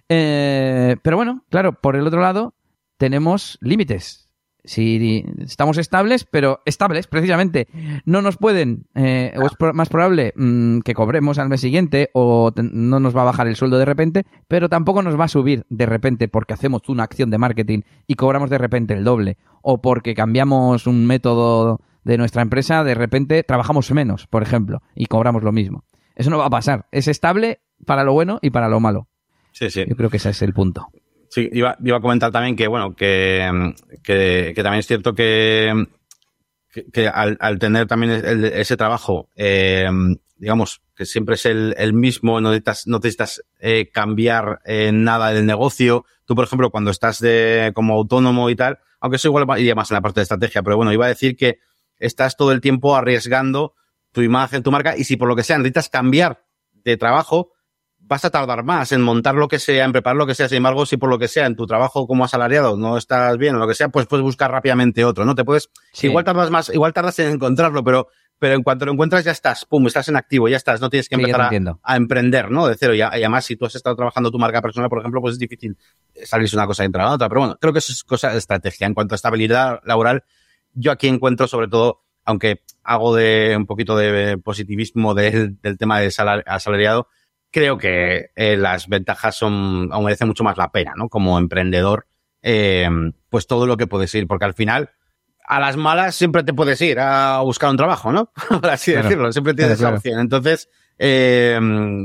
[0.09, 2.55] Eh, pero bueno, claro, por el otro lado,
[2.97, 4.22] tenemos límites.
[4.65, 7.67] Si estamos estables, pero estables, precisamente,
[8.05, 12.09] no nos pueden, eh, o es pro- más probable mm, que cobremos al mes siguiente,
[12.13, 15.27] o no nos va a bajar el sueldo de repente, pero tampoco nos va a
[15.27, 19.37] subir de repente porque hacemos una acción de marketing y cobramos de repente el doble,
[19.61, 25.07] o porque cambiamos un método de nuestra empresa, de repente trabajamos menos, por ejemplo, y
[25.07, 25.83] cobramos lo mismo.
[26.15, 26.85] Eso no va a pasar.
[26.91, 29.07] Es estable para lo bueno y para lo malo.
[29.51, 29.83] Sí, sí.
[29.87, 30.87] Yo creo que ese es el punto.
[31.33, 35.87] Sí, iba, iba a comentar también que, bueno, que, que, también es cierto que,
[36.91, 38.11] que, al, tener también
[38.53, 39.89] ese trabajo, eh,
[40.35, 46.05] digamos, que siempre es el, el mismo, no necesitas, eh, cambiar eh, nada del negocio.
[46.25, 49.89] Tú, por ejemplo, cuando estás de, como autónomo y tal, aunque eso igual iría más
[49.89, 51.57] en la parte de estrategia, pero bueno, iba a decir que
[51.97, 53.73] estás todo el tiempo arriesgando
[54.11, 57.52] tu imagen, tu marca, y si por lo que sea necesitas cambiar de trabajo,
[58.13, 60.47] vas a tardar más en montar lo que sea, en preparar lo que sea.
[60.47, 63.55] Sin embargo, si por lo que sea en tu trabajo como asalariado no estás bien
[63.55, 65.35] o lo que sea, pues puedes buscar rápidamente otro, ¿no?
[65.35, 66.07] Te puedes, Sí.
[66.07, 68.07] igual tardas más, igual tardas en encontrarlo, pero,
[68.39, 71.07] pero en cuanto lo encuentras ya estás, pum, estás en activo, ya estás, no tienes
[71.09, 71.49] que Sí, empezar a,
[71.83, 72.67] a emprender, ¿no?
[72.67, 72.93] De cero.
[72.93, 75.77] Y, además, si tú has estado trabajando tu marca personal, por ejemplo, pues es difícil
[76.23, 77.29] salirse una cosa y entrar a la otra.
[77.29, 78.87] Pero bueno, creo que eso es cosa de estrategia.
[78.87, 80.23] En cuanto a estabilidad laboral,
[80.73, 85.99] yo aquí encuentro sobre todo, aunque hago de un poquito de positivismo del, del tema
[85.99, 87.07] de salar- asalariado,
[87.53, 91.07] creo que eh, las ventajas son, aún merecen mucho más la pena, ¿no?
[91.07, 92.07] Como emprendedor,
[92.41, 92.89] eh,
[93.29, 94.89] pues todo lo que puedes ir, porque al final,
[95.45, 98.31] a las malas siempre te puedes ir a buscar un trabajo, ¿no?
[98.49, 99.07] Por así Claro.
[99.07, 100.19] decirlo, siempre tienes Claro, esa opción.
[100.19, 101.59] Entonces, eh,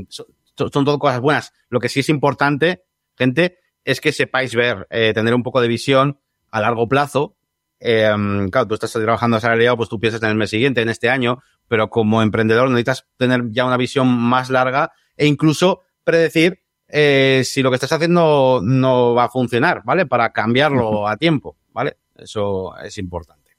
[0.09, 1.53] so- so- son todo cosas buenas.
[1.71, 2.85] Lo que sí es importante,
[3.17, 7.37] gente, es que sepáis ver, tener un poco de visión a largo plazo.
[7.81, 11.43] Claro, tú estás trabajando asalariado, pues tú piensas en el mes siguiente, en este año,
[11.69, 17.61] pero como emprendedor necesitas tener ya una visión más larga e incluso predecir eh, si
[17.61, 20.07] lo que estás haciendo no va a funcionar, ¿vale?
[20.07, 21.99] Para cambiarlo a tiempo, ¿vale?
[22.17, 23.57] Eso es importante.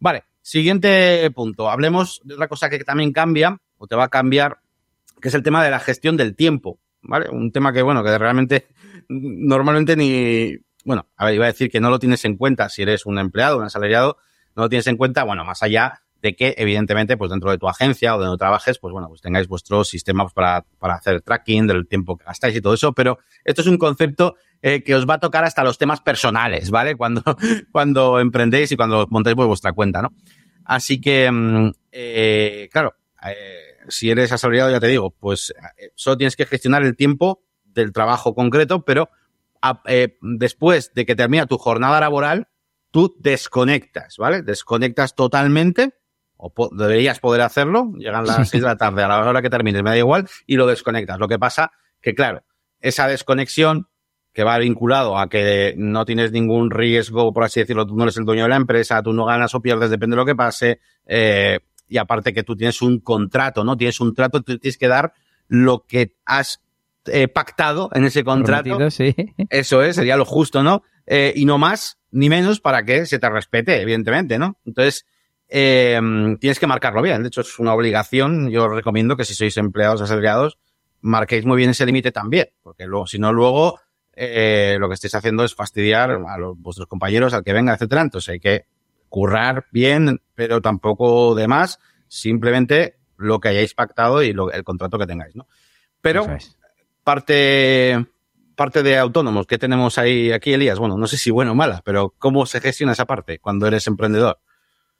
[0.00, 1.70] Vale, siguiente punto.
[1.70, 4.58] Hablemos de otra cosa que también cambia, o te va a cambiar,
[5.20, 7.28] que es el tema de la gestión del tiempo, ¿vale?
[7.30, 8.66] Un tema que, bueno, que realmente
[9.08, 12.82] normalmente ni, bueno, a ver, iba a decir que no lo tienes en cuenta si
[12.82, 14.16] eres un empleado, un asalariado,
[14.56, 17.68] no lo tienes en cuenta, bueno, más allá de que, evidentemente, pues dentro de tu
[17.68, 21.66] agencia o de donde trabajes, pues bueno, pues tengáis vuestros sistemas para, para hacer tracking
[21.66, 25.06] del tiempo que gastáis y todo eso, pero esto es un concepto eh, que os
[25.06, 26.96] va a tocar hasta los temas personales, ¿vale?
[26.96, 27.22] Cuando,
[27.70, 30.14] cuando emprendéis y cuando montáis por vuestra cuenta, ¿no?
[30.64, 32.94] Así que, mm, eh, claro,
[33.26, 37.44] eh, si eres asalariado, ya te digo, pues eh, solo tienes que gestionar el tiempo
[37.64, 39.10] del trabajo concreto, pero
[40.20, 42.48] después de que termina tu jornada laboral,
[42.90, 44.42] tú desconectas, ¿vale?
[44.42, 45.94] Desconectas totalmente,
[46.36, 49.50] o po deberías poder hacerlo, llegan las 6 de la tarde, a la hora que
[49.50, 51.18] termines, me da igual, y lo desconectas.
[51.18, 52.42] Lo que pasa que, claro,
[52.80, 53.88] esa desconexión
[54.32, 58.16] que va vinculado a que no tienes ningún riesgo, por así decirlo, tú no eres
[58.16, 60.80] el dueño de la empresa, tú no ganas o pierdes, depende de lo que pase,
[61.06, 63.76] eh, y aparte que tú tienes un contrato, ¿no?
[63.76, 65.14] Tienes un trato, tú tienes que dar
[65.46, 66.60] lo que has
[67.06, 68.90] eh, pactado en ese contrato.
[68.90, 69.14] Sí.
[69.50, 70.82] Eso es, sería lo justo, ¿no?
[71.06, 74.58] Eh, y no más ni menos para que se te respete, evidentemente, ¿no?
[74.64, 75.06] Entonces,
[75.48, 76.00] eh,
[76.40, 77.22] tienes que marcarlo bien.
[77.22, 78.50] De hecho, es una obligación.
[78.50, 80.58] Yo os recomiendo que si sois empleados asalariados,
[81.00, 83.80] marquéis muy bien ese límite también, porque luego, si no, luego
[84.14, 88.02] eh, lo que estáis haciendo es fastidiar a los, vuestros compañeros, al que venga, etcétera.
[88.02, 88.66] Entonces hay que
[89.08, 91.78] currar bien, pero tampoco de más,
[92.08, 95.46] simplemente lo que hayáis pactado y lo, el contrato que tengáis, ¿no?
[96.00, 96.58] Pero es.
[97.04, 98.04] parte,
[98.56, 100.78] parte de autónomos, ¿qué tenemos ahí aquí, Elías?
[100.78, 103.86] Bueno, no sé si bueno o mala, pero ¿cómo se gestiona esa parte cuando eres
[103.86, 104.38] emprendedor?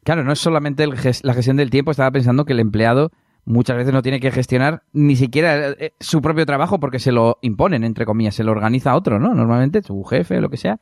[0.05, 3.11] Claro, no es solamente la gestión del tiempo, estaba pensando que el empleado
[3.47, 7.39] muchas veces no tiene que gestionar ni siquiera eh, su propio trabajo porque se lo
[7.43, 9.35] imponen, entre comillas, se lo organiza otro, ¿no?
[9.35, 10.79] Normalmente, su jefe, lo que sea.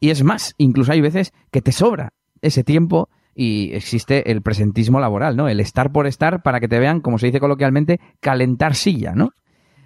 [0.00, 5.00] Y es más, incluso hay veces que te sobra ese tiempo y existe el presentismo
[5.00, 5.48] laboral, ¿no?
[5.48, 9.30] El estar por estar para que te vean, como se dice coloquialmente, calentar silla, ¿no?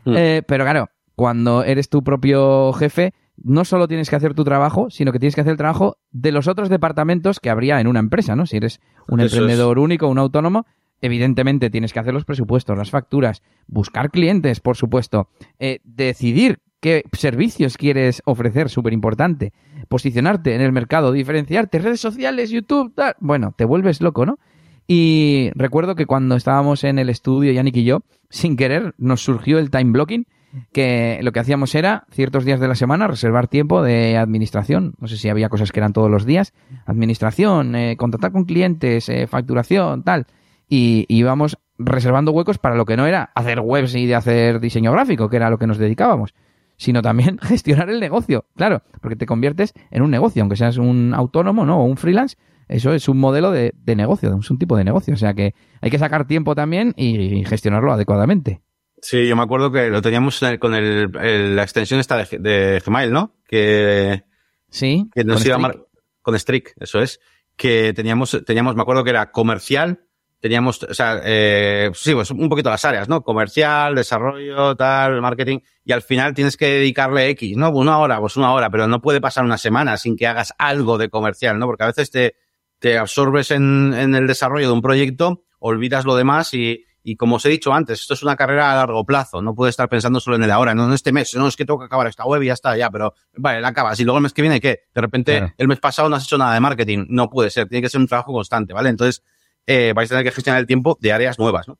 [0.05, 0.15] Mm.
[0.17, 4.91] Eh, pero claro, cuando eres tu propio jefe, no solo tienes que hacer tu trabajo,
[4.91, 8.01] sino que tienes que hacer el trabajo de los otros departamentos que habría en una
[8.01, 8.47] empresa, ¿no?
[8.47, 10.67] Si eres un Eso emprendedor único, un autónomo,
[11.01, 17.05] evidentemente tienes que hacer los presupuestos, las facturas, buscar clientes, por supuesto, eh, decidir qué
[17.13, 19.53] servicios quieres ofrecer, súper importante,
[19.89, 23.15] posicionarte en el mercado, diferenciarte, redes sociales, YouTube, tal.
[23.21, 24.39] Bueno, te vuelves loco, ¿no?
[24.87, 29.59] Y recuerdo que cuando estábamos en el estudio, Yannick y yo, sin querer, nos surgió
[29.59, 30.27] el time blocking,
[30.73, 34.95] que lo que hacíamos era ciertos días de la semana reservar tiempo de administración.
[34.99, 36.53] No sé si había cosas que eran todos los días.
[36.87, 40.27] Administración, eh, contactar con clientes, eh, facturación, tal.
[40.69, 44.93] Y íbamos reservando huecos para lo que no era hacer webs y de hacer diseño
[44.93, 46.35] gráfico, que era lo que nos dedicábamos,
[46.77, 48.47] sino también gestionar el negocio.
[48.57, 51.81] Claro, porque te conviertes en un negocio, aunque seas un autónomo, ¿no?
[51.81, 52.37] O un freelance,
[52.69, 55.15] eso es un modelo de, de negocio, es un tipo de negocio.
[55.15, 58.61] O sea que hay que sacar tiempo también y gestionarlo adecuadamente.
[59.03, 62.83] Sí, yo me acuerdo que lo teníamos con el, el- la extensión esta de, de
[62.85, 63.35] Gmail, ¿no?
[63.47, 64.25] Que,
[64.71, 65.09] Sí.
[65.15, 65.79] que nos con iba mar-
[66.23, 67.21] con Strict, eso es.
[67.57, 70.01] Que teníamos, teníamos, me acuerdo que era comercial,
[70.41, 73.23] teníamos, o sea, eh, sí, pues un poquito las áreas, ¿no?
[73.23, 77.71] Comercial, desarrollo, tal, marketing, y al final tienes que dedicarle X, ¿no?
[77.71, 80.99] Una hora, pues una hora, pero no puede pasar una semana sin que hagas algo
[80.99, 81.67] de comercial, ¿no?
[81.67, 82.37] Porque a veces te,
[82.79, 87.37] te absorbes en, en el desarrollo de un proyecto, olvidas lo demás y, y como
[87.37, 90.21] os he dicho antes, esto es una carrera a largo plazo, no puedes estar pensando
[90.21, 92.25] solo en el ahora, no en este mes, no es que tengo que acabar esta
[92.27, 94.61] web y ya está, ya, pero vale, la acabas y luego el mes que viene,
[94.61, 94.81] ¿qué?
[94.95, 95.55] De repente Claro.
[95.57, 98.01] el mes pasado no has hecho nada de marketing, no puede ser, tiene que ser
[98.01, 98.91] un trabajo constante, ¿vale?
[98.91, 99.23] Entonces,
[99.67, 101.79] eh, vais a tener que gestionar el tiempo de áreas nuevas, ¿no?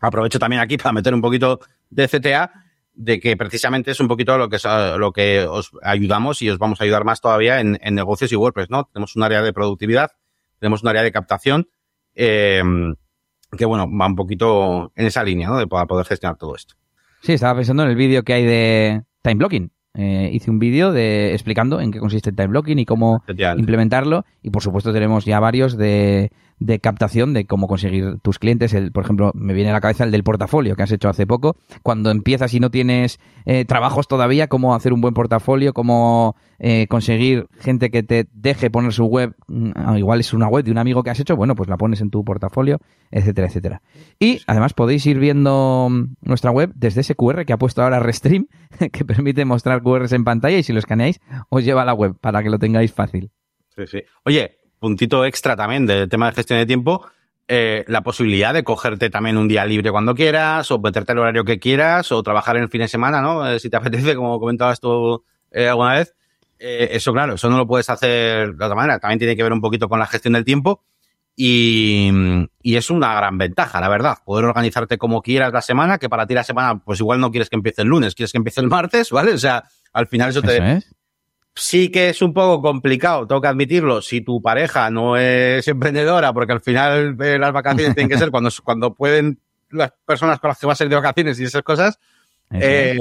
[0.00, 2.50] Aprovecho también aquí para meter un poquito de CTA,
[2.94, 6.48] de que precisamente es un poquito lo que, es, eh, lo que os ayudamos y
[6.48, 8.88] os vamos a ayudar más todavía en, en negocios y WordPress, ¿no?
[8.92, 10.12] Tenemos un área de productividad,
[10.58, 11.68] tenemos un área de captación,
[12.14, 12.62] eh,
[13.56, 15.58] que bueno, va un poquito en esa línea, ¿no?
[15.58, 16.74] De para poder gestionar todo esto.
[17.22, 19.70] Sí, estaba pensando en el vídeo que hay de time blocking.
[19.96, 23.22] Eh, hice un vídeo de explicando en qué consiste el time blocking y cómo
[23.56, 24.24] implementarlo.
[24.42, 28.74] Y por supuesto tenemos ya varios de, de captación de cómo conseguir tus clientes.
[28.74, 31.26] El, por ejemplo, me viene a la cabeza el del portafolio que has hecho hace
[31.26, 31.56] poco.
[31.82, 36.86] Cuando empiezas y no tienes eh, trabajos todavía, cómo hacer un buen portafolio, cómo eh,
[36.88, 39.34] conseguir gente que te deje poner su web.
[39.48, 41.76] mm, ah, Igual es una web de un amigo que has hecho, bueno, pues la
[41.76, 42.78] pones en tu portafolio,
[43.10, 43.82] etcétera, etcétera.
[44.18, 48.00] Y además podéis ir viendo mm, nuestra web desde ese QR que ha puesto ahora
[48.00, 48.46] Restream,
[48.92, 52.14] que permite mostrar QRs en pantalla y si lo escaneáis os lleva a la web
[52.20, 53.30] para que lo tengáis fácil.
[53.76, 54.02] Sí, sí.
[54.24, 57.06] Oye, puntito extra también del tema de gestión de tiempo,
[57.48, 61.42] eh, la posibilidad de cogerte también un día libre cuando quieras, o meterte el horario
[61.42, 63.48] que quieras, o trabajar en el fin de semana, ¿no?
[63.48, 66.14] Eh, si te apetece, como comentabas tú eh, alguna vez.
[66.58, 68.98] Eso, claro, eso no lo puedes hacer de otra manera.
[68.98, 70.82] También tiene que ver un poquito con la gestión del tiempo.
[71.36, 72.10] Y,
[72.62, 74.18] y, es una gran ventaja, la verdad.
[74.24, 77.50] Poder organizarte como quieras la semana, que para ti la semana, pues igual no quieres
[77.50, 79.32] que empiece el lunes, quieres que empiece el martes, ¿vale?
[79.32, 80.82] O sea, al final eso te...
[81.54, 86.32] Sí que es un poco complicado, tengo que admitirlo, si tu pareja no es emprendedora,
[86.32, 89.38] porque al final eh, las vacaciones tienen que ser cuando, cuando pueden
[89.70, 91.98] las personas con las que vas a ir de vacaciones y esas cosas.
[92.50, 92.98] Eh,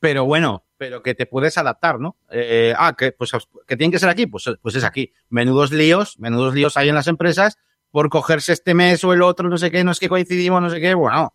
[0.00, 2.16] pero bueno, pero que te puedes adaptar, ¿no?
[2.30, 3.32] Eh, ah, que, pues,
[3.66, 5.12] que tienen que ser aquí, pues, pues es aquí.
[5.30, 7.58] Menudos líos, menudos líos hay en las empresas
[7.90, 10.70] por cogerse este mes o el otro, no sé qué, no es que coincidimos, no
[10.70, 10.94] sé qué.
[10.94, 11.32] Bueno,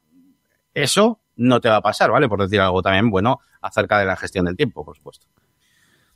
[0.74, 2.28] eso no te va a pasar, ¿vale?
[2.28, 5.26] Por decir algo también bueno acerca de la gestión del tiempo, por supuesto.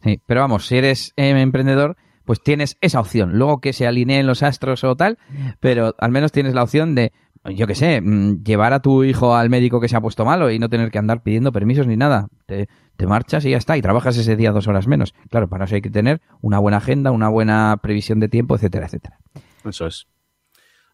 [0.03, 3.37] Sí, pero vamos, si eres eh, emprendedor, pues tienes esa opción.
[3.37, 5.17] Luego que se alineen los astros o tal,
[5.59, 7.11] pero al menos tienes la opción de,
[7.45, 10.51] yo qué sé, mm, llevar a tu hijo al médico que se ha puesto malo
[10.51, 12.27] y no tener que andar pidiendo permisos ni nada.
[12.45, 15.13] Te, te marchas y ya está, y trabajas ese día dos horas menos.
[15.29, 18.85] Claro, para eso hay que tener una buena agenda, una buena previsión de tiempo, etcétera,
[18.85, 19.19] etcétera.
[19.65, 20.07] Eso es.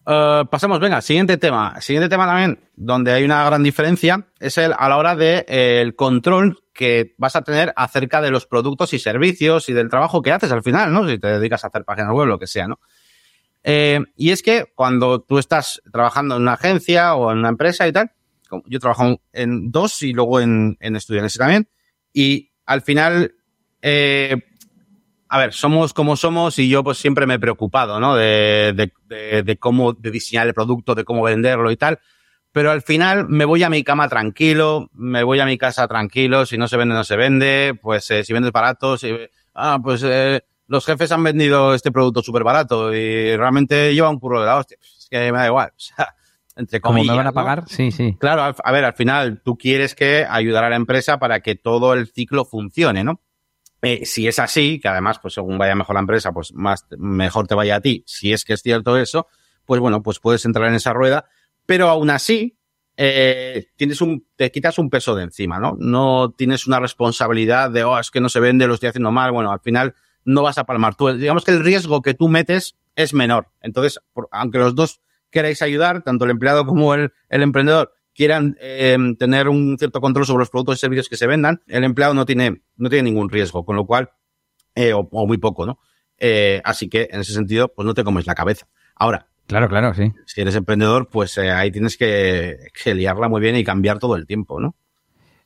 [0.10, 1.80] Uh, pasamos, venga, siguiente tema.
[1.82, 5.82] Siguiente tema también, donde hay una gran diferencia, es el a la hora de eh,
[5.82, 10.24] el control que vas a tener acerca de los productos y servicios y del trabajo
[10.24, 11.08] que haces al final, ¿no?
[11.08, 12.80] Si te dedicas a hacer páginas web, lo que sea, ¿no?
[13.64, 17.88] Eh, y es que cuando tú estás trabajando en una agencia o en una empresa
[17.88, 18.12] y tal,
[18.66, 21.70] yo trabajo en dos y luego en, en estudiantes también,
[22.12, 23.36] y al final,
[23.84, 24.38] eh,
[25.30, 28.16] a ver, somos como somos y yo pues siempre me he preocupado, ¿no?
[28.16, 28.74] De,
[29.08, 32.00] de, de, cómo de diseñar el producto, de cómo venderlo y tal.
[32.52, 36.48] Pero al final me voy a mi cama tranquilo, me voy a mi casa tranquilo,
[36.48, 39.16] si no se vende, no se vende, pues eh, si vendes barato, si,
[39.54, 44.20] ah, pues eh, los jefes han vendido este producto súper barato y realmente lleva un
[44.20, 44.80] curro de la hostia.
[44.82, 45.74] Es que me da igual.
[45.78, 46.16] O sea,
[46.56, 47.08] entre comillas.
[47.08, 47.64] ¿Cómo me van a pagar?
[47.68, 48.18] Sí, sí.
[48.20, 51.94] Claro, a, ver, al final tú quieres que ayudar a la empresa para que todo
[51.94, 53.22] el ciclo funcione, ¿no?
[53.82, 57.48] Eh, si es así, que además, pues según vaya mejor la empresa, pues más mejor
[57.48, 59.28] te vaya a ti, si es que es cierto eso,
[59.66, 61.30] pues bueno, pues puedes entrar en esa rueda,
[61.66, 62.58] pero aún así,
[63.02, 65.78] eh, tienes un, te quitas un peso de encima, ¿no?
[65.80, 69.32] No tienes una responsabilidad de, oh, es que no se vende, lo estoy haciendo mal.
[69.32, 70.96] Bueno, al final no vas a palmar.
[70.96, 73.54] Tú, digamos que el riesgo que tú metes es menor.
[73.62, 75.00] Entonces, aunque los dos
[75.32, 80.26] queréis ayudar, tanto el empleado como el, el emprendedor quieran eh, tener un cierto control
[80.26, 83.30] sobre los productos y servicios que se vendan, el empleado no tiene, no tiene ningún
[83.30, 84.10] riesgo, con lo cual,
[84.76, 85.80] eh, o, muy poco, ¿no?
[86.18, 88.68] Eh, así que en ese sentido, pues no te comes la cabeza.
[88.94, 89.28] Ahora.
[89.48, 90.12] Claro, claro, sí.
[90.26, 94.18] Si eres emprendedor, pues eh, ahí tienes que, que liarla muy bien y cambiar todo
[94.18, 94.76] el tiempo, ¿no?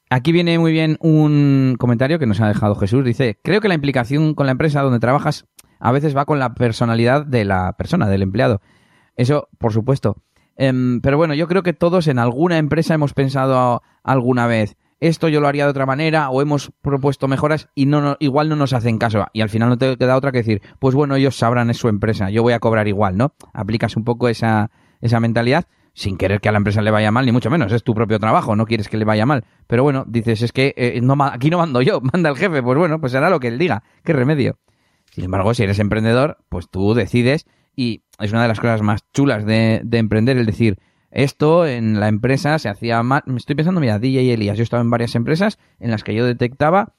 [0.09, 3.05] Aquí viene muy bien un comentario que nos ha dejado Jesús.
[3.05, 5.45] Dice, creo que la implicación con la empresa donde trabajas
[5.79, 8.62] a veces va con la personalidad de la persona, del empleado.
[9.15, 10.23] Eso, por supuesto.
[10.55, 15.27] Em, pero bueno, yo creo que todos en alguna empresa hemos pensado alguna vez, esto
[15.27, 18.73] yo lo haría de otra manera, o hemos propuesto mejoras y no, igual no nos
[18.73, 19.25] hacen caso.
[19.33, 21.89] Y al final no te queda otra que decir, pues bueno, ellos sabrán, es su
[21.89, 23.33] empresa, yo voy a cobrar igual, ¿no?
[23.53, 27.25] Aplicas un poco esa, esa mentalidad sin querer que a la empresa le vaya mal,
[27.25, 29.45] ni mucho menos, es tu propio trabajo, no quieres que le vaya mal.
[29.67, 32.77] Pero bueno, dices, es que eh, no, aquí no mando yo, manda el jefe, pues
[32.77, 34.57] bueno, pues hará lo que él diga, qué remedio.
[35.11, 39.01] Sin embargo, si eres emprendedor, pues tú decides y es una de las cosas más
[39.13, 40.77] chulas de, de emprender, el decir,
[41.12, 43.23] esto en la empresa se hacía mal.
[43.25, 46.15] Me estoy pensando, mira, DJ y Elías, yo estaba en varias empresas en las que
[46.15, 46.93] yo detectaba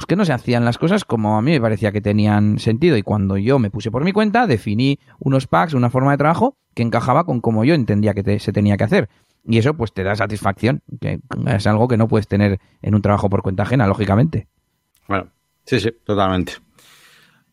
[0.00, 2.96] pues que no se hacían las cosas como a mí me parecía que tenían sentido.
[2.96, 6.56] Y cuando yo me puse por mi cuenta, definí unos packs, una forma de trabajo
[6.72, 9.10] que encajaba con como yo entendía que se tenía que hacer.
[9.44, 13.02] Y eso pues te da satisfacción, que es algo que no puedes tener en un
[13.02, 14.48] trabajo por cuenta ajena, lógicamente.
[15.06, 15.26] Bueno,
[15.66, 16.54] sí, sí, totalmente.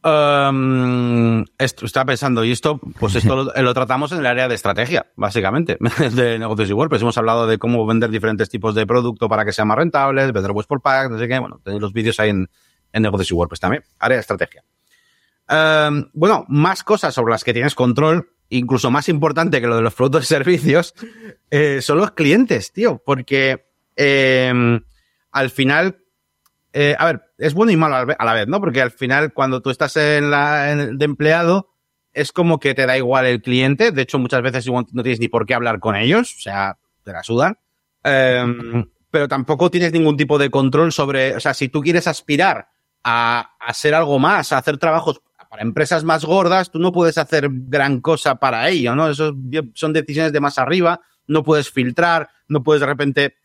[0.08, 5.08] Um, esto, estaba pensando, y esto, pues esto lo, tratamos en el área de estrategia,
[5.18, 5.78] básicamente,
[6.12, 7.02] de negocios y WordPress.
[7.02, 10.52] Hemos hablado de cómo vender diferentes tipos de producto para que sean más rentables, vender
[10.52, 11.40] webs por pack, no sé qué.
[11.40, 12.50] Bueno, tenéis los vídeos ahí en,
[12.94, 13.84] en negocios y WordPress también.
[14.00, 14.64] Área de estrategia.
[15.50, 19.82] Um, bueno, más cosas sobre las que tienes control, incluso más importante que lo de
[19.82, 20.94] los productos y servicios,
[21.52, 23.66] eh, son los clientes, tío, porque
[23.98, 24.80] eh,
[25.32, 25.98] al final
[26.80, 28.60] eh, a ver, es bueno y malo a la vez, ¿no?
[28.60, 31.74] Porque al final, cuando tú estás en la de empleado,
[32.14, 33.92] es como que te da igual el cliente.
[33.92, 37.14] De hecho, muchas veces no tienes ni por qué hablar con ellos, o sea, te
[37.14, 37.58] la sudan.
[38.04, 42.68] Em, pero tampoco tienes ningún tipo de control sobre, o sea, si tú quieres aspirar
[43.04, 47.18] a, a hacer algo más, a hacer trabajos para empresas más gordas, tú no puedes
[47.18, 49.10] hacer gran cosa para ello, ¿no?
[49.10, 49.36] Eso
[49.74, 53.36] son decisiones de más arriba, no puedes filtrar, no puedes de repente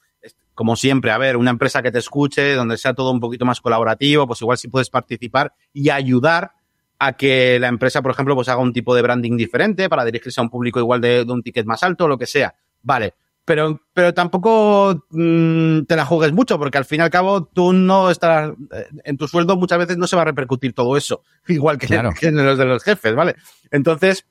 [0.62, 3.60] como siempre, a ver, una empresa que te escuche, donde sea todo un poquito más
[3.60, 6.52] colaborativo, pues igual sí puedes participar y ayudar
[7.00, 10.40] a que la empresa, por ejemplo, pues haga un tipo de branding diferente para dirigirse
[10.40, 12.54] a un público igual de, un ticket más alto, lo que sea.
[12.80, 13.14] Vale.
[13.44, 17.72] Pero, pero tampoco mm, te la juegues mucho, porque al fin y al cabo tú
[17.72, 21.24] no estás, eh, en tu sueldo muchas veces no se va a repercutir todo eso,
[21.48, 23.34] igual que, que en los de los jefes, ¿vale?
[23.72, 24.26] Entonces,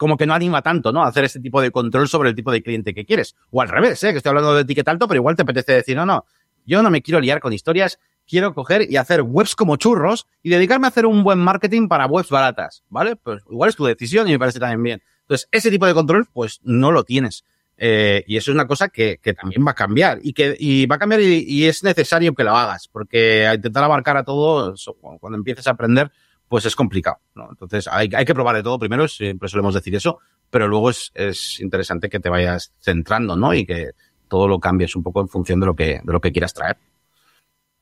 [0.00, 1.02] como que no anima tanto, ¿no?
[1.02, 3.36] hacer este tipo de control sobre el tipo de cliente que quieres.
[3.50, 4.12] O al revés, ¿eh?
[4.12, 6.24] Que estoy hablando de ticket alto, pero igual te apetece decir, no, no,
[6.64, 10.48] yo no me quiero liar con historias, quiero coger y hacer webs como churros y
[10.48, 13.16] dedicarme a hacer un buen marketing para webs baratas, ¿vale?
[13.16, 15.02] Pues igual es tu decisión y me parece también bien.
[15.20, 17.44] Entonces, ese tipo de control, pues no lo tienes.
[17.76, 20.86] Eh, y eso es una cosa que, que, también va a cambiar y que y
[20.86, 24.74] va a cambiar y, y, es necesario que lo hagas porque intentar abarcar a todo,
[25.18, 26.10] cuando empieces a aprender,
[26.50, 27.46] pues es complicado, ¿no?
[27.48, 30.18] Entonces hay, que probar de todo primero, siempre solemos decir eso,
[30.50, 33.54] pero luego es, es interesante que te vayas centrando, ¿no?
[33.54, 33.92] Y que
[34.26, 36.76] todo lo cambies un poco en función de lo que, de lo que quieras traer.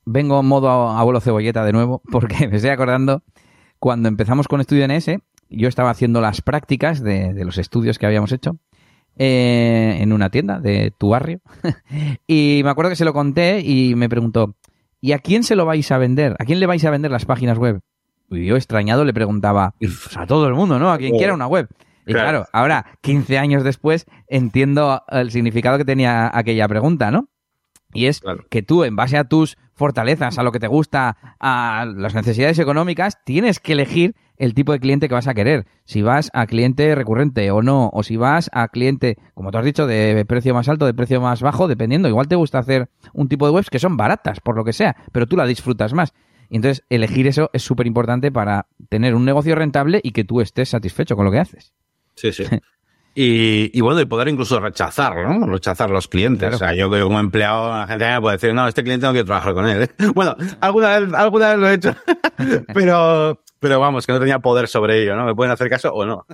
[0.04, 3.22] Vengo en modo abuelo cebolleta de nuevo, porque me estoy acordando
[3.78, 5.12] cuando empezamos con Estudio NS,
[5.48, 8.58] yo estaba haciendo las prácticas de, de los estudios que habíamos hecho
[9.16, 11.40] eh, en una tienda de tu barrio.
[12.26, 14.56] y me acuerdo que se lo conté y me preguntó,
[15.00, 16.36] ¿y a quién se lo vais a vender?
[16.38, 17.80] ¿A quién le vais a vender las páginas web?
[18.30, 20.92] Y yo extrañado le preguntaba, pues a todo el mundo, ¿no?
[20.92, 21.68] A quien quiera una web.
[22.06, 22.28] Y claro.
[22.28, 27.28] claro, ahora, 15 años después, entiendo el significado que tenía aquella pregunta, ¿no?
[27.92, 28.44] Y es claro.
[28.50, 32.58] que tú, en base a tus fortalezas, a lo que te gusta, a las necesidades
[32.58, 35.66] económicas, tienes que elegir el tipo de cliente que vas a querer.
[35.84, 39.64] Si vas a cliente recurrente o no, o si vas a cliente, como tú has
[39.64, 42.08] dicho, de precio más alto, de precio más bajo, dependiendo.
[42.08, 44.96] Igual te gusta hacer un tipo de webs que son baratas, por lo que sea,
[45.12, 46.12] pero tú la disfrutas más.
[46.50, 50.40] Y entonces elegir eso es súper importante para tener un negocio rentable y que tú
[50.40, 51.72] estés satisfecho con lo que haces.
[52.14, 52.44] Sí, sí.
[53.20, 55.44] Y, y, bueno, y poder incluso rechazar, ¿no?
[55.44, 56.38] Rechazar los clientes.
[56.38, 56.54] Claro.
[56.54, 59.26] O sea, yo como empleado, la gente me puede decir, no, este cliente no quiero
[59.26, 59.82] trabajar con él.
[59.82, 59.88] ¿eh?
[60.14, 61.96] Bueno, alguna vez, alguna vez lo he hecho,
[62.74, 65.26] pero, pero vamos, que no tenía poder sobre ello, ¿no?
[65.26, 66.26] Me pueden hacer caso o no.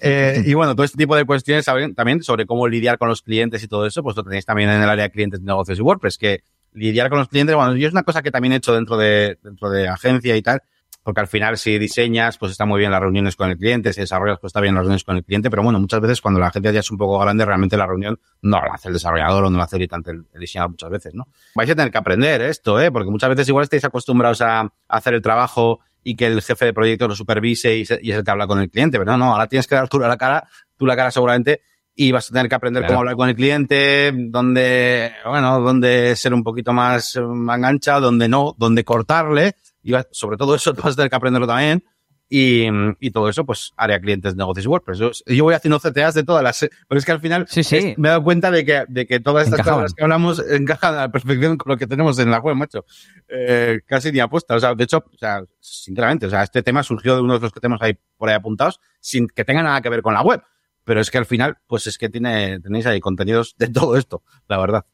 [0.00, 3.62] eh, y bueno, todo este tipo de cuestiones también sobre cómo lidiar con los clientes
[3.62, 6.18] y todo eso, pues lo tenéis también en el área de clientes, negocios y WordPress,
[6.18, 6.42] que
[6.72, 9.38] lidiar con los clientes, bueno, yo es una cosa que también he hecho dentro de,
[9.42, 10.62] dentro de agencia y tal,
[11.02, 14.00] porque al final si diseñas, pues está muy bien las reuniones con el cliente, si
[14.00, 16.46] desarrollas, pues está bien las reuniones con el cliente, pero bueno, muchas veces cuando la
[16.46, 19.50] agencia ya es un poco grande, realmente la reunión no la hace el desarrollador o
[19.50, 19.88] no la hace el,
[20.32, 21.26] el diseñador muchas veces, ¿no?
[21.54, 22.90] Vais a tener que aprender esto, ¿eh?
[22.90, 26.66] Porque muchas veces igual estáis acostumbrados a, a hacer el trabajo y que el jefe
[26.66, 29.12] de proyecto lo supervise y, se, y es el que habla con el cliente, pero
[29.12, 31.62] no, no, ahora tienes que dar tú la cara, tú la cara seguramente
[31.94, 32.92] y vas a tener que aprender claro.
[32.92, 38.54] cómo hablar con el cliente, dónde, bueno, dónde ser un poquito más engancha, dónde no,
[38.58, 41.84] dónde cortarle, y sobre todo eso vas a tener que aprenderlo también.
[42.34, 42.66] Y,
[42.98, 44.98] y todo eso, pues, área clientes, negocios WordPress.
[44.98, 47.76] Yo, yo voy haciendo CTAs de todas las, pero es que al final sí, sí.
[47.76, 49.82] Es, me he dado cuenta de que, de que todas estas Encajaba.
[49.82, 52.86] cosas que hablamos encajan a la perfección con lo que tenemos en la web, macho.
[53.28, 54.56] Eh, casi ni apuesta.
[54.56, 57.40] O sea, de hecho, o sea, sinceramente, o sea, este tema surgió de uno de
[57.40, 60.22] los que tenemos ahí por ahí apuntados sin que tenga nada que ver con la
[60.22, 60.42] web
[60.84, 64.22] pero es que al final, pues es que tiene, tenéis ahí contenidos de todo esto,
[64.48, 64.84] la verdad.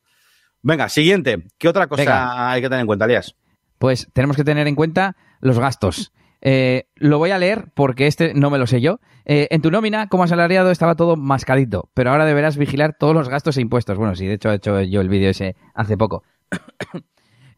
[0.63, 1.47] Venga, siguiente.
[1.57, 2.51] ¿Qué otra cosa Venga.
[2.51, 3.37] hay que tener en cuenta, Elías?
[3.79, 6.13] Pues tenemos que tener en cuenta los gastos.
[6.41, 9.01] Eh, lo voy a leer porque este no me lo sé yo.
[9.25, 13.29] Eh, en tu nómina, como asalariado, estaba todo mascadito, pero ahora deberás vigilar todos los
[13.29, 13.99] gastos e impuestos.
[13.99, 16.25] Bueno, sí, de hecho he hecho yo el vídeo ese hace poco.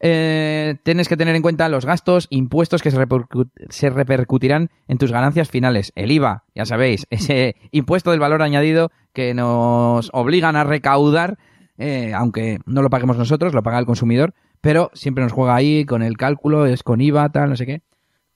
[0.03, 4.97] Eh, tienes que tener en cuenta los gastos, impuestos que se, repercut se, repercutirán en
[4.97, 5.93] tus ganancias finales.
[5.95, 11.37] El IVA, ya sabéis, ese impuesto del valor añadido que nos obligan a recaudar,
[11.77, 15.85] eh, aunque no lo paguemos nosotros, lo paga el consumidor, pero siempre nos juega ahí
[15.85, 17.81] con el cálculo, es con IVA, tal, no sé qué.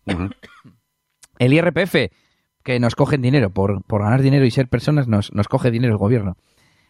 [0.05, 0.36] Uh -huh.
[1.39, 2.11] El IRPF,
[2.63, 5.93] que nos cogen dinero, por, por ganar dinero y ser personas, nos, nos coge dinero
[5.93, 6.38] el gobierno.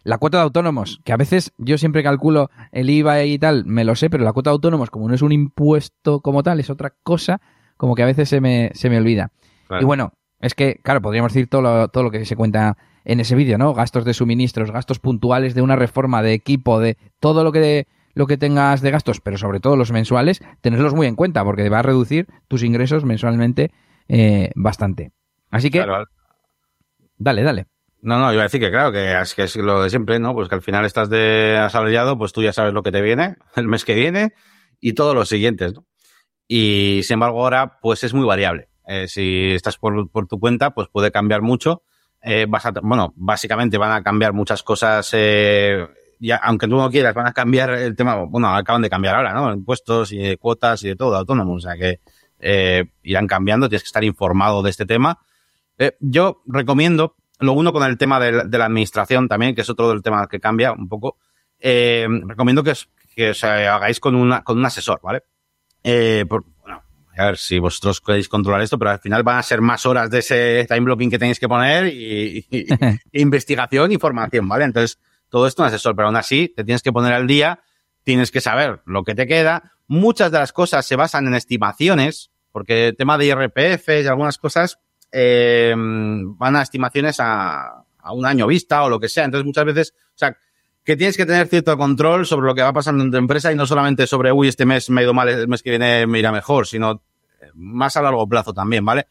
[0.06, 3.84] La cuota de autónomos, que a veces yo siempre calculo el IVA y tal, me
[3.84, 6.70] lo sé, pero la cuota de autónomos, como no es un impuesto como tal, es
[6.70, 7.42] otra cosa,
[7.76, 9.32] como que a veces se me, se me olvida.
[9.68, 9.82] Claro.
[9.82, 13.20] Y bueno, es que, claro, podríamos decir todo lo, todo lo que se cuenta en
[13.20, 13.74] ese vídeo, ¿no?
[13.74, 18.28] Gastos de suministros, gastos puntuales de una reforma de equipo, de todo lo que, lo
[18.28, 21.70] que tengas de gastos, pero sobre todo los mensuales, tenerlos muy en cuenta, porque te
[21.70, 23.72] va a reducir tus ingresos mensualmente
[24.08, 25.14] eh, bastante.
[25.50, 26.06] Así que, claro.
[27.18, 27.66] dale, dale.
[28.06, 30.34] No, no, iba a decir que claro, que es, que es lo de siempre, ¿no?
[30.34, 33.36] Pues que al final estás de asalariado, pues tú ya sabes lo que te viene
[33.56, 34.34] el mes que viene
[34.80, 35.86] y todos los siguientes, ¿no?
[36.48, 38.70] Y sin embargo ahora, pues es muy variable.
[38.88, 41.82] Eh, si estás por, por, tu cuenta, pues puede cambiar mucho.
[42.22, 42.46] Eh,
[42.84, 45.88] bueno, básicamente van a cambiar muchas cosas, eh,
[46.42, 49.52] aunque tú no quieras, van a cambiar el tema, bueno, acaban de cambiar ahora, ¿no?
[49.54, 52.00] Impuestos y cuotas y de todo, autónomos, o sea que
[52.40, 55.20] eh, irán cambiando, tienes que estar informado de este tema.
[55.78, 57.16] Eh, yo recomiendo,
[57.46, 60.28] lo uno con el tema de, de, la administración también, que es otro del tema
[60.28, 61.18] que cambia un poco,
[61.60, 65.24] eh, recomiendo que, os, que os hagáis con, una, con un asesor, ¿vale?
[65.84, 66.84] Eh, por, bueno,
[67.18, 70.10] a ver si vosotros podéis controlar esto, pero al final van a ser más horas
[70.10, 72.66] de ese time blocking que tenéis que poner y, y, y
[73.22, 74.66] investigación y formación, ¿vale?
[74.66, 77.60] Entonces, todo esto un asesor, pero aún así te tienes que poner al día,
[78.04, 79.74] tienes que saber lo que te queda.
[79.88, 84.38] Muchas de las cosas se basan en estimaciones, porque el tema de IRPF y algunas
[84.38, 84.80] cosas
[85.12, 85.76] eh,
[86.38, 89.26] van a estimaciones a, a un año vista o lo que sea.
[89.26, 90.38] Entonces, muchas veces, o sea,
[90.84, 93.56] que tienes que tener cierto control sobre lo que va pasando en tu empresa y
[93.56, 96.20] no solamente sobre, uy, este mes me ha ido mal, el mes que viene me
[96.20, 97.02] irá mejor, sino
[97.56, 99.08] más a largo plazo también, ¿vale?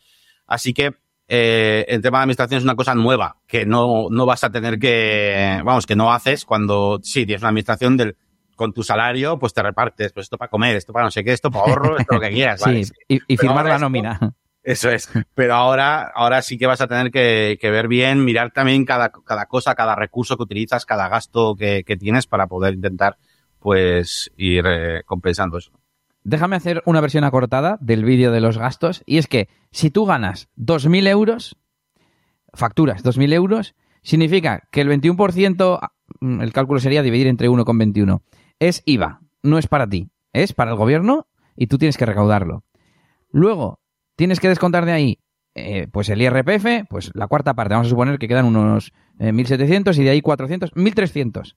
[0.47, 0.95] Así que
[1.27, 4.79] eh, el tema de administración es una cosa nueva, que no, no vas a tener
[4.79, 8.17] que, vamos, que no haces cuando, sí, tienes una administración del,
[8.55, 11.33] con tu salario, pues te repartes, pues esto para comer, esto para no sé qué,
[11.33, 12.85] esto para ahorro, esto lo que quieras, ¿vale?
[12.85, 14.35] Sí, y, y firmar la nómina.
[14.65, 15.11] Eso es.
[15.35, 19.47] Pero ahora, ahora sí que vas a tener que, ver bien, mirar también cada, cada
[19.47, 23.19] cosa, cada recurso que utilizas, cada gasto que, tienes para poder intentar,
[23.61, 25.71] pues, ir eh, compensando eso.
[26.23, 29.03] Déjame hacer una versión acortada del vídeo de los gastos.
[29.05, 31.57] Y es que si tú ganas 2.000 euros,
[32.55, 35.91] facturas 2.000 euros, significa que el 21%,
[36.21, 38.23] mm, el cálculo sería dividir entre 1,21,
[38.59, 42.65] es IVA, no es para ti, es para el gobierno y tú tienes que recaudarlo.
[43.31, 43.81] Luego,
[44.17, 45.19] tienes que descontar de ahí,
[45.55, 49.33] eh, pues el IRPF, pues la cuarta parte, vamos a suponer que quedan unos eh,
[49.33, 51.55] 1.700 y de ahí 400, 1.300.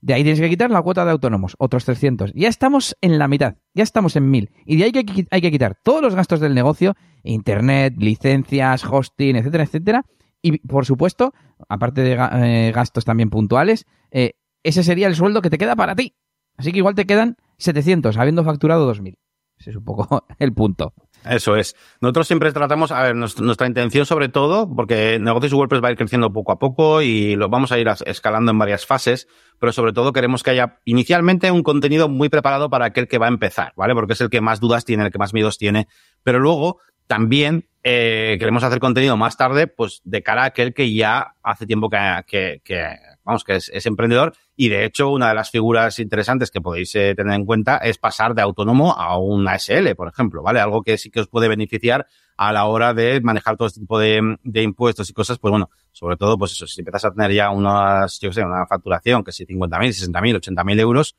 [0.00, 2.32] De ahí tienes que quitar la cuota de autónomos, otros 300.
[2.34, 4.50] Ya estamos en la mitad, ya estamos en 1000.
[4.64, 6.94] Y de ahí que hay que quitar todos los gastos del negocio,
[7.24, 10.04] internet, licencias, hosting, etcétera, etcétera.
[10.40, 11.32] Y por supuesto,
[11.68, 15.96] aparte de eh, gastos también puntuales, eh, ese sería el sueldo que te queda para
[15.96, 16.14] ti.
[16.56, 19.18] Así que igual te quedan 700, habiendo facturado 2000.
[19.58, 20.94] Ese es un poco el punto.
[21.24, 21.76] Eso es.
[22.00, 25.96] Nosotros siempre tratamos, a ver, nuestra intención sobre todo, porque Negocios WordPress va a ir
[25.96, 29.92] creciendo poco a poco y lo vamos a ir escalando en varias fases, pero sobre
[29.92, 33.72] todo queremos que haya inicialmente un contenido muy preparado para aquel que va a empezar,
[33.76, 33.94] ¿vale?
[33.94, 35.88] Porque es el que más dudas tiene, el que más miedos tiene,
[36.22, 40.92] pero luego también eh, queremos hacer contenido más tarde, pues de cara a aquel que
[40.92, 42.86] ya hace tiempo que, que, que
[43.28, 47.14] vamos, que es, emprendedor y de hecho una de las figuras interesantes que podéis eh,
[47.14, 50.60] tener en cuenta es pasar de autónomo a una SL, por ejemplo, ¿vale?
[50.60, 52.06] Algo que sí que os puede beneficiar
[52.38, 56.16] a la hora de manejar todo este tipo de, impuestos y cosas, pues bueno, sobre
[56.16, 59.44] todo, pues eso, si empiezas a tener ya unas, yo sé, una facturación que si
[59.44, 61.14] 50.000, 60.000, 80.000 euros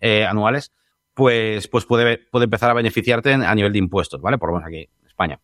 [0.00, 0.70] eh, anuales,
[1.14, 4.36] pues, pues puede, puede empezar a beneficiarte a nivel de impuestos, ¿vale?
[4.36, 5.40] Por lo menos aquí en España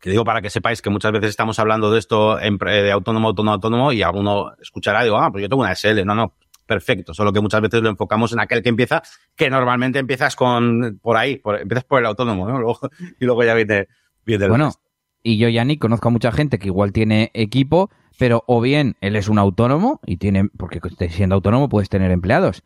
[0.00, 3.52] que digo para que sepáis que muchas veces estamos hablando de esto de autónomo, autónomo,
[3.52, 6.04] autónomo y alguno escuchará y digo, ah, pues yo tengo una SL.
[6.04, 6.34] No, no,
[6.66, 7.12] perfecto.
[7.12, 9.02] Solo que muchas veces lo enfocamos en aquel que empieza,
[9.36, 12.58] que normalmente empiezas con, por ahí, por, empiezas por el autónomo, ¿no?
[12.60, 12.78] Luego,
[13.20, 13.88] y luego ya viene,
[14.24, 14.80] viene el Bueno, resto.
[15.22, 19.16] y yo, Yannick, conozco a mucha gente que igual tiene equipo, pero o bien él
[19.16, 20.80] es un autónomo y tiene, porque
[21.10, 22.62] siendo autónomo puedes tener empleados,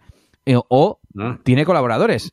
[0.46, 1.38] eh, o ¿no?
[1.38, 2.32] tiene colaboradores.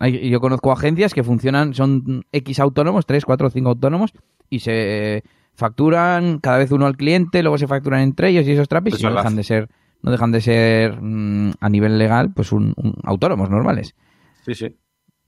[0.00, 4.12] Yo conozco agencias que funcionan, son X autónomos, 3, 4, 5 autónomos,
[4.54, 5.22] y se
[5.54, 9.02] facturan cada vez uno al cliente, luego se facturan entre ellos y esos trapis y
[9.02, 9.22] no verdad.
[9.22, 9.68] dejan de ser,
[10.02, 13.94] no dejan de ser mm, a nivel legal, pues un, un autónomos normales.
[14.44, 14.76] Sí, sí.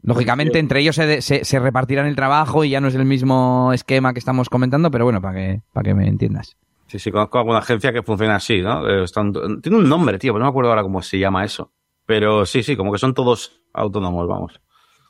[0.02, 0.58] Lógicamente, Sí.
[0.58, 4.12] entre ellos se, se, se repartirán el trabajo y ya no es el mismo esquema
[4.12, 6.56] que estamos comentando, pero bueno, para que, para que me entiendas.
[6.88, 8.86] Sí, sí, conozco alguna agencia que funciona así, ¿no?
[8.86, 11.72] Eh, están- tiene un nombre, tío, pero no me acuerdo ahora cómo se llama eso.
[12.06, 14.60] Pero sí, sí, como que son todos autónomos, vamos.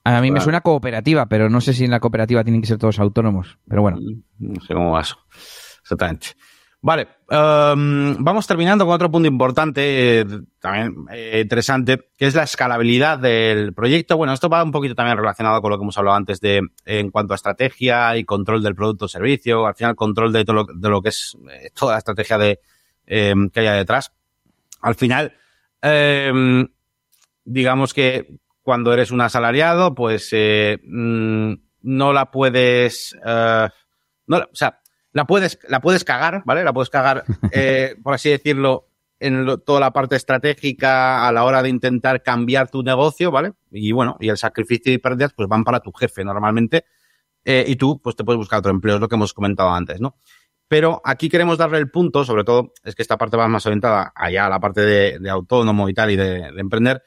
[0.04, 2.76] A mí me suena cooperativa, pero no sé si en la cooperativa tienen que ser
[2.78, 3.58] todos autónomos.
[3.66, 3.98] Pero bueno,
[4.38, 5.16] No sé cómo va eso.
[5.80, 6.28] Exactamente.
[6.86, 10.26] Vale, em, vamos terminando con otro punto importante, eh,
[10.60, 14.18] también eh, interesante, que es la escalabilidad del proyecto.
[14.18, 17.10] Bueno, esto va un poquito también relacionado con lo que hemos hablado antes de en
[17.10, 20.66] cuanto a estrategia y control del producto o servicio, al final control de todo lo,
[20.66, 22.60] de lo que es eh, toda la estrategia de
[23.06, 24.12] em, que haya detrás.
[24.82, 25.32] Al final,
[25.80, 26.68] em,
[27.46, 31.52] digamos que cuando eres un asalariado, pues eh, mm,
[31.82, 33.68] no la puedes, eh,
[34.26, 34.80] no, o sea,
[35.12, 36.64] la puedes, la puedes cagar, ¿vale?
[36.64, 38.88] La puedes cagar, eh, por así decirlo,
[39.20, 43.52] en lo- toda la parte estratégica a la hora de intentar cambiar tu negocio, ¿vale?
[43.70, 46.84] Y bueno, y el sacrificio y pérdidas pues van para tu jefe normalmente,
[47.44, 50.00] eh, y tú pues te puedes buscar otro empleo, es lo que hemos comentado antes,
[50.00, 50.16] ¿no?
[50.66, 54.10] Pero aquí queremos darle el punto, sobre todo, es que esta parte va más orientada
[54.16, 57.02] allá a la parte de, de autónomo y tal y de, de emprender,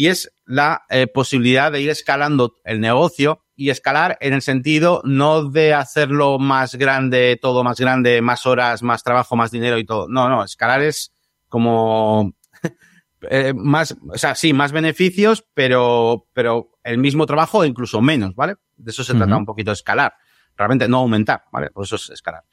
[0.00, 5.02] y es la eh, posibilidad de ir escalando el negocio y escalar en el sentido
[5.04, 9.84] no de hacerlo más grande, todo más grande, más horas, más trabajo, más dinero y
[9.84, 10.08] todo.
[10.08, 11.12] No, no, escalar es
[11.50, 12.32] como
[13.28, 18.34] eh, más, o sea, sí, más beneficios, pero, pero el mismo trabajo o incluso menos,
[18.34, 18.54] ¿vale?
[18.78, 20.14] De eso se trata un poquito escalar.
[20.56, 21.68] Realmente no aumentar, ¿vale?
[21.68, 22.44] Por eso es escalar.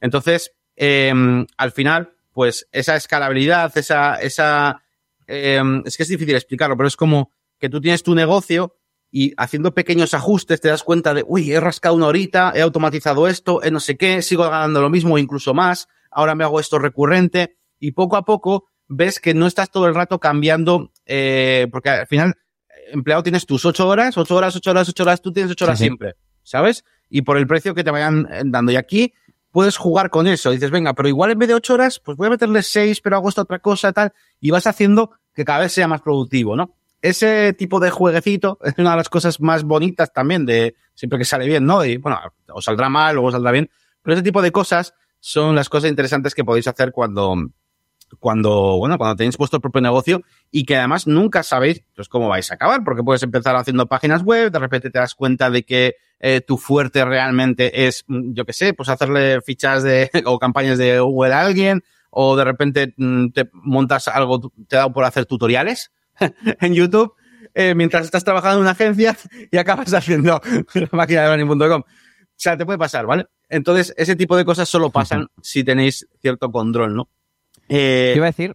[0.00, 1.12] Entonces, eh,
[1.56, 4.84] al final, pues esa escalabilidad, esa, esa,
[5.26, 8.76] eh, es que es difícil explicarlo, pero es como que tú tienes tu negocio
[9.10, 13.28] y haciendo pequeños ajustes te das cuenta de, uy, he rascado una horita, he automatizado
[13.28, 16.78] esto, he no sé qué, sigo ganando lo mismo incluso más, ahora me hago esto
[16.78, 21.90] recurrente y poco a poco ves que no estás todo el rato cambiando, eh, porque
[21.90, 22.34] al final,
[22.90, 25.78] empleado tienes tus ocho horas, ocho horas, ocho horas, ocho horas, tú tienes ocho horas
[25.78, 25.84] sí.
[25.84, 26.84] siempre, ¿sabes?
[27.08, 28.72] Y por el precio que te vayan eh, dando.
[28.72, 29.12] Y aquí
[29.52, 30.50] puedes jugar con eso.
[30.50, 33.16] Dices, venga, pero igual en vez de ocho horas, pues voy a meterle seis, pero
[33.16, 36.74] hago esta otra cosa, tal, y vas haciendo que cada vez sea más productivo, ¿no?
[37.00, 41.24] Ese tipo de jueguecito es una de las cosas más bonitas también de siempre que
[41.24, 41.84] sale bien, ¿no?
[41.84, 43.70] Y bueno, o saldrá mal, luego saldrá bien,
[44.02, 47.36] pero ese tipo de cosas son las cosas interesantes que podéis hacer cuando,
[48.18, 52.50] cuando, bueno, cuando tenéis vuestro propio negocio y que además nunca sabéis pues, cómo vais
[52.50, 55.96] a acabar, porque puedes empezar haciendo páginas web, de repente te das cuenta de que
[56.20, 60.78] eh, tu fuerte realmente es, mm, yo qué sé, pues hacerle fichas de, o campañas
[60.78, 65.26] de Google a alguien, o de repente mm, te montas algo, te da por hacer
[65.26, 65.92] tutoriales
[66.60, 67.14] en YouTube,
[67.54, 69.16] eh, mientras estás trabajando en una agencia
[69.50, 70.40] y acabas haciendo
[70.74, 71.82] la máquina de running.com.
[71.82, 73.26] O sea, te puede pasar, ¿vale?
[73.48, 77.08] Entonces, ese tipo de cosas solo pasan si tenéis cierto control, ¿no?
[77.74, 78.54] Eh, iba a decir,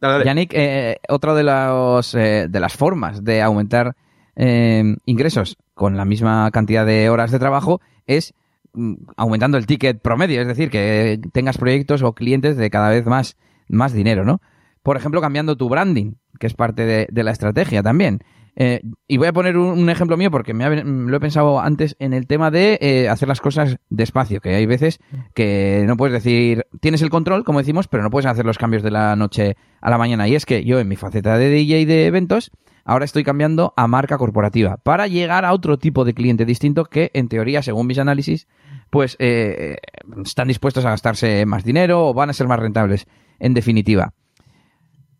[0.00, 3.94] Yannick, eh, otra de, los, eh, de las formas de aumentar
[4.34, 8.34] eh, ingresos con la misma cantidad de horas de trabajo es
[8.72, 13.06] mm, aumentando el ticket promedio, es decir, que tengas proyectos o clientes de cada vez
[13.06, 13.36] más,
[13.68, 14.40] más dinero, ¿no?
[14.82, 18.24] Por ejemplo, cambiando tu branding, que es parte de, de la estrategia también.
[18.54, 22.12] Eh, y voy a poner un, ejemplo mío porque me lo he pensado antes en
[22.12, 25.00] el tema de eh, hacer las cosas despacio, que hay veces
[25.34, 28.82] que no puedes decir, tienes el control, como decimos, pero no puedes hacer los cambios
[28.82, 30.28] de la noche a la mañana.
[30.28, 32.50] Y es que yo en mi faceta de DJ de eventos,
[32.84, 37.10] ahora estoy cambiando a marca corporativa para llegar a otro tipo de cliente distinto que,
[37.14, 38.48] en teoría, según mis análisis,
[38.90, 39.78] pues eh,
[40.24, 43.06] están dispuestos a gastarse más dinero o van a ser más rentables,
[43.38, 44.12] en definitiva.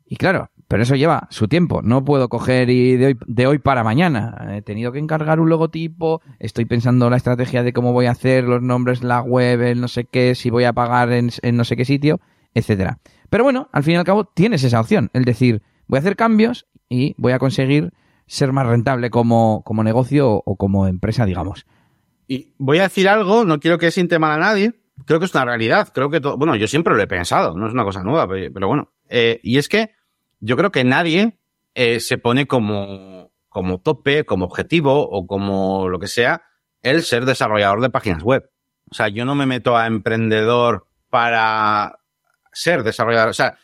[0.05, 1.83] Y claro, pero eso lleva su tiempo.
[1.83, 4.55] No puedo coger y de hoy, de hoy para mañana.
[4.57, 8.45] He tenido que encargar un logotipo, estoy pensando la estrategia de cómo voy a hacer
[8.45, 11.77] los nombres, la web, el no sé qué, si voy a pagar en, no sé
[11.77, 12.21] qué sitio,
[12.55, 12.99] etcétera.
[13.29, 16.17] Pero bueno, al fin y al cabo tienes esa opción, el decir, voy a hacer
[16.17, 17.93] cambios y voy a conseguir
[18.27, 21.67] ser más rentable como, como negocio o, como empresa, digamos.
[22.29, 24.73] Y voy a decir algo, no quiero que siente mal a nadie,
[25.05, 27.67] creo que es una realidad, creo que todo, bueno, yo siempre lo he pensado, no
[27.67, 29.91] es una cosa nueva, pero, bueno, eh, y es que
[30.43, 31.39] yo creo que nadie
[31.75, 36.43] eh, se pone como, como tope, como objetivo o como lo que sea
[36.83, 38.51] el ser desarrollador de páginas web.
[38.91, 42.01] O sea, yo no me meto a emprendedor para
[42.53, 43.29] ser desarrollador.
[43.31, 43.57] O sea,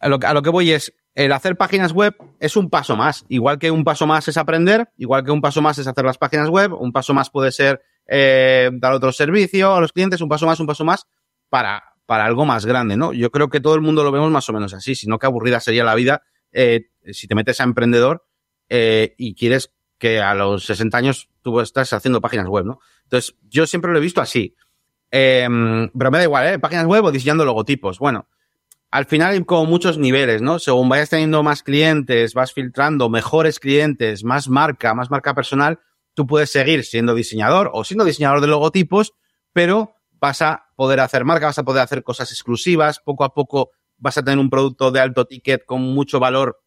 [0.00, 3.24] a lo, que voy es, el hacer páginas web es un paso más.
[3.28, 6.18] Igual que un paso más es aprender, igual que un paso más es hacer las
[6.18, 10.28] páginas web, un paso más puede ser eh, dar otro servicio a los clientes, un
[10.28, 11.06] paso más, un paso más
[11.48, 13.12] para para algo más grande, ¿no?
[13.12, 15.60] Yo creo que todo el mundo lo vemos más o menos así, sino que aburrida
[15.60, 18.26] sería la vida eh, si te metes a emprendedor
[18.68, 22.80] eh, y quieres que a los 60 años tú estás haciendo páginas web, ¿no?
[23.04, 24.56] Entonces, yo siempre lo he visto así.
[25.12, 25.46] Eh,
[25.96, 26.58] pero me da igual, ¿eh?
[26.58, 28.00] Páginas web o diseñando logotipos.
[28.00, 28.26] Bueno,
[28.90, 30.58] al final hay como muchos niveles, ¿no?
[30.58, 35.78] Según vayas teniendo más clientes, vas filtrando mejores clientes, más marca, más marca personal,
[36.14, 39.14] tú puedes seguir siendo diseñador o siendo diseñador de logotipos,
[39.52, 43.70] pero vas a poder hacer marca, vas a poder hacer cosas exclusivas, poco a poco
[43.96, 46.60] vas a tener un producto de alto ticket con mucho valor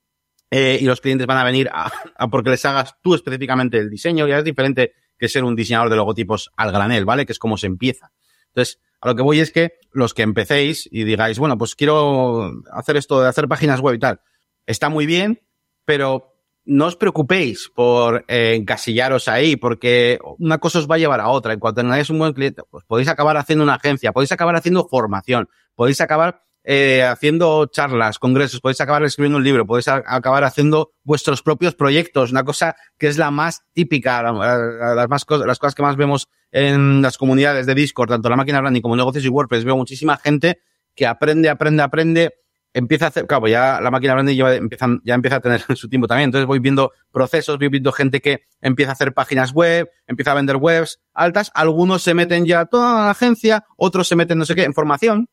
[0.49, 1.91] eh, y los clientes van a venir a,
[2.31, 4.27] porque les hagas tú específicamente el diseño.
[4.27, 7.25] Ya es diferente que ser un diseñador de logotipos al granel, ¿vale?
[7.25, 8.11] Que es como se empieza.
[8.47, 12.51] Entonces, a lo que voy es que los que empecéis y digáis, bueno, pues quiero
[12.71, 14.21] hacer esto de hacer páginas web y tal,
[14.65, 15.41] está muy bien,
[15.85, 16.32] pero
[16.65, 21.29] no os preocupéis por eh, encasillaros ahí, porque una cosa os va a llevar a
[21.29, 21.53] otra.
[21.53, 24.87] En cuanto tengáis un buen cliente, pues podéis acabar haciendo una agencia, podéis acabar haciendo
[24.87, 30.93] formación, podéis acabar eh, haciendo charlas, congresos, podéis acabar escribiendo un libro, podéis acabar haciendo
[31.03, 35.75] vuestros propios proyectos, una cosa que es la más típica, las, más cosas, las cosas
[35.75, 39.27] que más vemos en las comunidades de Discord, tanto la máquina branding como negocios y
[39.29, 40.59] WordPress, veo muchísima gente
[40.95, 42.33] que aprende, aprende, aprende,
[42.73, 45.87] empieza a hacer, claro, ya la máquina grande ya empieza, ya empieza a tener su
[45.87, 46.27] tiempo también.
[46.27, 50.35] Entonces voy viendo procesos, voy viendo gente que empieza a hacer páginas web, empieza a
[50.35, 51.51] vender webs altas.
[51.53, 55.29] Algunos se meten ya toda la agencia, otros se meten no sé qué, en formación,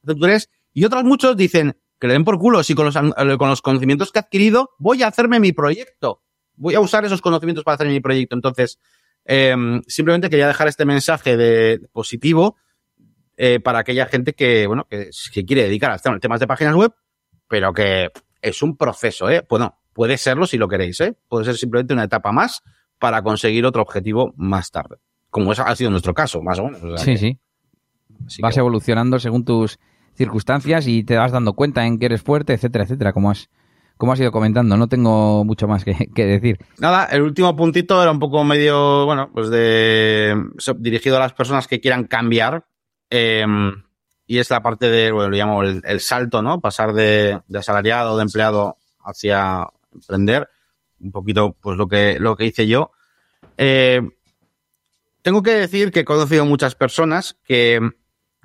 [0.73, 3.63] y otros muchos dicen que le den por culo si con los, eh, con los
[3.63, 6.23] conocimientos que he adquirido voy a hacerme mi proyecto.
[6.57, 8.35] Voy a usar esos conocimientos para hacer mi proyecto.
[8.35, 8.79] Entonces,
[9.25, 9.55] eh,
[9.87, 12.57] simplemente quería dejar este mensaje de positivo
[13.37, 16.93] eh, para aquella gente que, bueno, que, que quiere dedicar a temas de páginas web,
[17.51, 19.45] pero que es un proceso, ¿eh?
[19.49, 21.17] Bueno, puede serlo si lo queréis, ¿eh?
[21.29, 22.63] Puede ser simplemente una etapa más
[23.01, 24.99] para conseguir otro objetivo más tarde.
[25.31, 27.01] Como ha sido nuestro caso, más o menos.
[27.01, 27.39] sí, sí.
[28.41, 29.81] Vas evolucionando según tus
[30.15, 33.51] circunstancias y te vas dando cuenta en que eres fuerte, etcétera, etcétera, como has,
[33.97, 34.77] como has ido comentando.
[34.77, 36.59] No tengo mucho más que, decir.
[36.79, 40.37] Nada, el último puntito era un poco medio, bueno, pues de
[40.77, 42.65] dirigido a las personas que quieran cambiar.
[43.11, 43.45] Eh,
[44.31, 46.61] y es la parte de, bueno, lo llamo el, salto, ¿no?
[46.61, 50.49] Pasar de, asalariado, de empleado hacia emprender.
[51.01, 52.93] Un poquito, pues lo que, lo que hice yo.
[53.57, 54.01] Eh,
[55.23, 57.81] tengo que decir que he conocido muchas personas que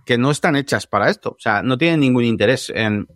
[0.06, 1.32] que no están hechas para esto.
[1.32, 3.08] O sea, no tienen ningún interés en...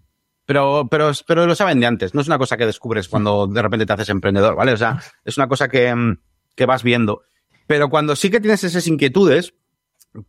[0.46, 2.16] Pero, pero, pero lo saben de antes.
[2.16, 4.74] No es una cosa que descubres cuando de repente te haces emprendedor, ¿vale?
[4.74, 5.94] O sea, es una cosa que,
[6.56, 7.22] que vas viendo.
[7.68, 9.54] Pero cuando sí que tienes esas inquietudes,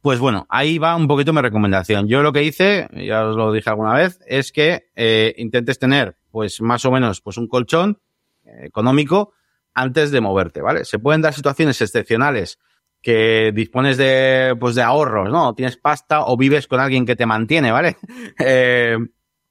[0.01, 2.09] pues bueno, ahí va un poquito mi recomendación.
[2.09, 6.17] Yo lo que hice, ya os lo dije alguna vez, es que eh, intentes tener,
[6.31, 8.01] pues más o menos, pues un colchón
[8.45, 9.33] eh, económico
[9.75, 10.85] antes de moverte, ¿vale?
[10.85, 12.59] Se pueden dar situaciones excepcionales
[13.03, 15.55] que dispones de, pues de ahorros, ¿no?
[15.55, 17.97] Tienes pasta o vives con alguien que te mantiene, ¿vale?
[18.39, 18.99] eh,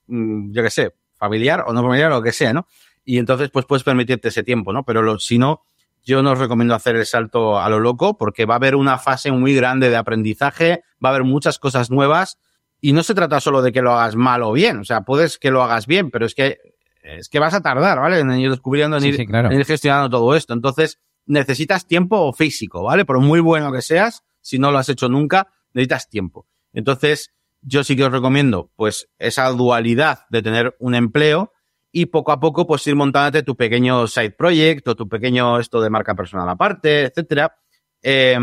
[0.07, 2.67] mm, yo qué sé, familiar o no familiar lo que sea, ¿no?
[3.03, 4.83] Y entonces, pues puedes permitirte ese tiempo, ¿no?
[4.83, 5.63] Pero lo, si no,
[6.03, 8.97] yo no os recomiendo hacer el salto a lo loco porque va a haber una
[8.97, 12.37] fase muy grande de aprendizaje, va a haber muchas cosas nuevas
[12.81, 15.37] y no se trata solo de que lo hagas mal o bien, o sea, puedes
[15.37, 16.57] que lo hagas bien, pero es que
[17.03, 18.19] es que vas a tardar, ¿vale?
[18.19, 19.49] En ir descubriendo, en, Sí, ir, sí, claro.
[19.51, 20.53] en ir gestionando todo esto.
[20.53, 23.05] Entonces, necesitas tiempo físico, ¿vale?
[23.05, 26.45] Por muy bueno que seas, si no lo has hecho nunca, necesitas tiempo.
[26.73, 27.31] Entonces,
[27.61, 31.51] yo sí que os recomiendo, pues, esa dualidad de tener un empleo
[31.91, 35.81] y poco a poco, pues, ir montándote tu pequeño side project o tu pequeño esto
[35.81, 37.57] de marca personal aparte, etcétera.
[38.01, 38.37] Eh,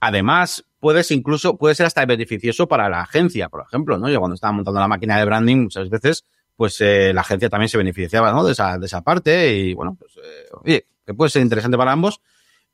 [0.00, 4.08] además, puedes incluso, puede ser hasta beneficioso para la agencia, por ejemplo, ¿no?
[4.08, 6.24] Yo cuando estaba montando la máquina de branding, muchas veces,
[6.56, 8.44] pues eh, la agencia también se beneficiaba, ¿no?
[8.44, 11.92] De esa, de esa parte y, bueno, pues, eh, oye, que puede ser interesante para
[11.92, 12.20] ambos.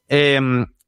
[0.09, 0.41] Eh,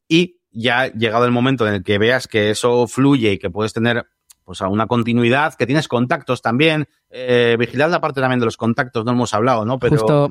[0.09, 3.73] y ya llegado el momento en el que veas que eso fluye y que puedes
[3.73, 4.07] tener
[4.49, 9.05] pues una continuidad, que tienes contactos también, eh, vigilad la parte también de los contactos,
[9.05, 9.79] no hemos hablado, ¿no?
[9.79, 10.31] Pero Justo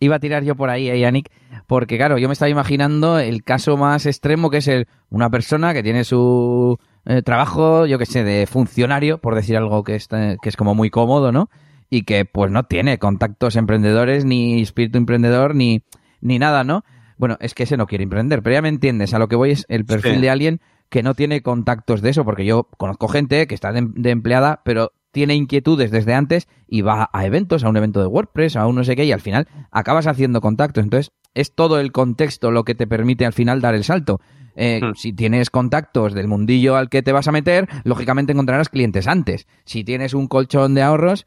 [0.00, 1.30] iba a tirar yo por ahí, eh, Yannick,
[1.66, 5.74] porque claro, yo me estaba imaginando el caso más extremo que es el, una persona
[5.74, 10.38] que tiene su eh, trabajo, yo que sé, de funcionario, por decir algo que, está,
[10.38, 11.50] que es como muy cómodo, ¿no?
[11.90, 15.82] Y que pues no tiene contactos emprendedores, ni espíritu emprendedor, ni,
[16.22, 16.82] ni nada, ¿no?
[17.18, 19.50] Bueno, es que ese no quiere emprender, pero ya me entiendes, a lo que voy
[19.50, 20.20] es el perfil Sí.
[20.22, 23.86] de alguien que no tiene contactos de eso, porque yo conozco gente que está de,
[23.94, 28.06] de empleada, pero tiene inquietudes desde antes y va a eventos, a un evento de
[28.06, 30.84] WordPress, a un no sé qué, y al final acabas haciendo contactos.
[30.84, 34.20] Entonces, es todo el contexto lo que te permite al final dar el salto.
[34.60, 34.94] Eh, Hmm.
[34.96, 39.46] Si tienes contactos del mundillo al que te vas a meter, lógicamente encontrarás clientes antes.
[39.64, 41.26] Si tienes un colchón de ahorros,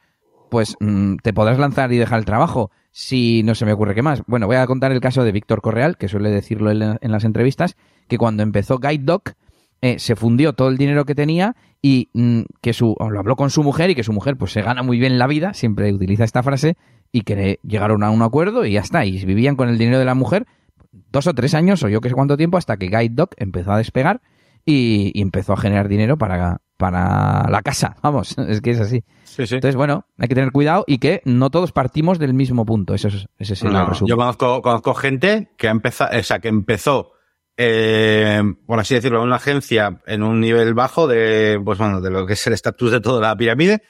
[0.49, 2.71] pues mm, te podrás lanzar y dejar el trabajo.
[2.91, 4.21] Si no se me ocurre qué más.
[4.27, 7.23] Bueno, voy a contar el caso de Víctor Correal, que suele decirlo en, en las
[7.23, 7.77] entrevistas,
[8.09, 9.23] que cuando empezó Guide Dog,
[9.81, 13.49] eh, se fundió todo el dinero que tenía y mm, que su lo habló con
[13.49, 16.23] su mujer y que su mujer pues se gana muy bien la vida, siempre utiliza
[16.23, 16.75] esta frase
[17.11, 20.05] y que llegaron a un acuerdo y ya está, y vivían con el dinero de
[20.05, 20.45] la mujer
[21.11, 23.71] dos o tres años o yo que sé cuánto tiempo hasta que Guide Dog empezó
[23.71, 24.21] a despegar
[24.65, 29.03] y, y empezó a generar dinero para, para la casa, vamos, es que es así.
[29.23, 29.55] sí, sí.
[29.55, 33.07] Entonces, bueno, hay que tener cuidado y que no todos partimos del mismo punto, eso
[33.07, 34.09] es, ese es el No, resumen.
[34.09, 37.10] yo conozco, conozco gente que ha empezado, o sea, que empezó,
[37.63, 42.25] eh, por así decirlo, una agencia en un nivel bajo de, pues bueno, de lo
[42.25, 43.83] que es el estatus de toda la pirámide,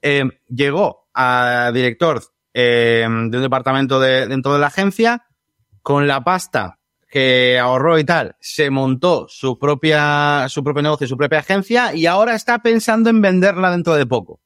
[0.00, 2.22] eh, llegó a director
[2.54, 5.26] eh, de un departamento de, dentro de la agencia,
[5.82, 11.18] con la pasta que ahorró y tal, se montó su propia, su propio negocio, su
[11.18, 14.40] propia agencia y ahora está pensando en venderla dentro de poco.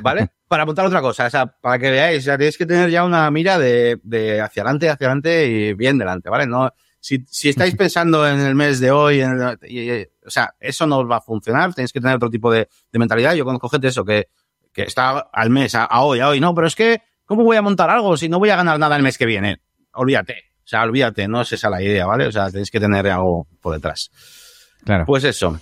[0.00, 0.30] ¿Vale?
[0.46, 3.04] para apuntar otra cosa, o sea, para que veáis, o sea, tenéis que tener ya
[3.04, 6.46] una mira de, de hacia adelante, hacia adelante y bien delante, ¿vale?
[6.46, 6.70] No,
[7.02, 10.54] si, si estáis pensando en el mes de hoy, en el- y- y- o sea,
[10.60, 13.34] eso no os va a funcionar, tenéis que tener otro tipo de, de mentalidad.
[13.34, 14.28] Yo conozco gente eso que,
[14.72, 17.56] que está al mes, a, a hoy, a hoy, no, pero es que, ¿cómo voy
[17.56, 19.60] a montar algo si no voy a ganar nada el mes que viene?
[19.94, 22.26] Olvídate, o sea, olvídate, no es esa la idea, ¿vale?
[22.28, 24.10] O sea, tenéis que tener algo por detrás.
[24.84, 25.04] Claro.
[25.04, 25.58] Pues eso.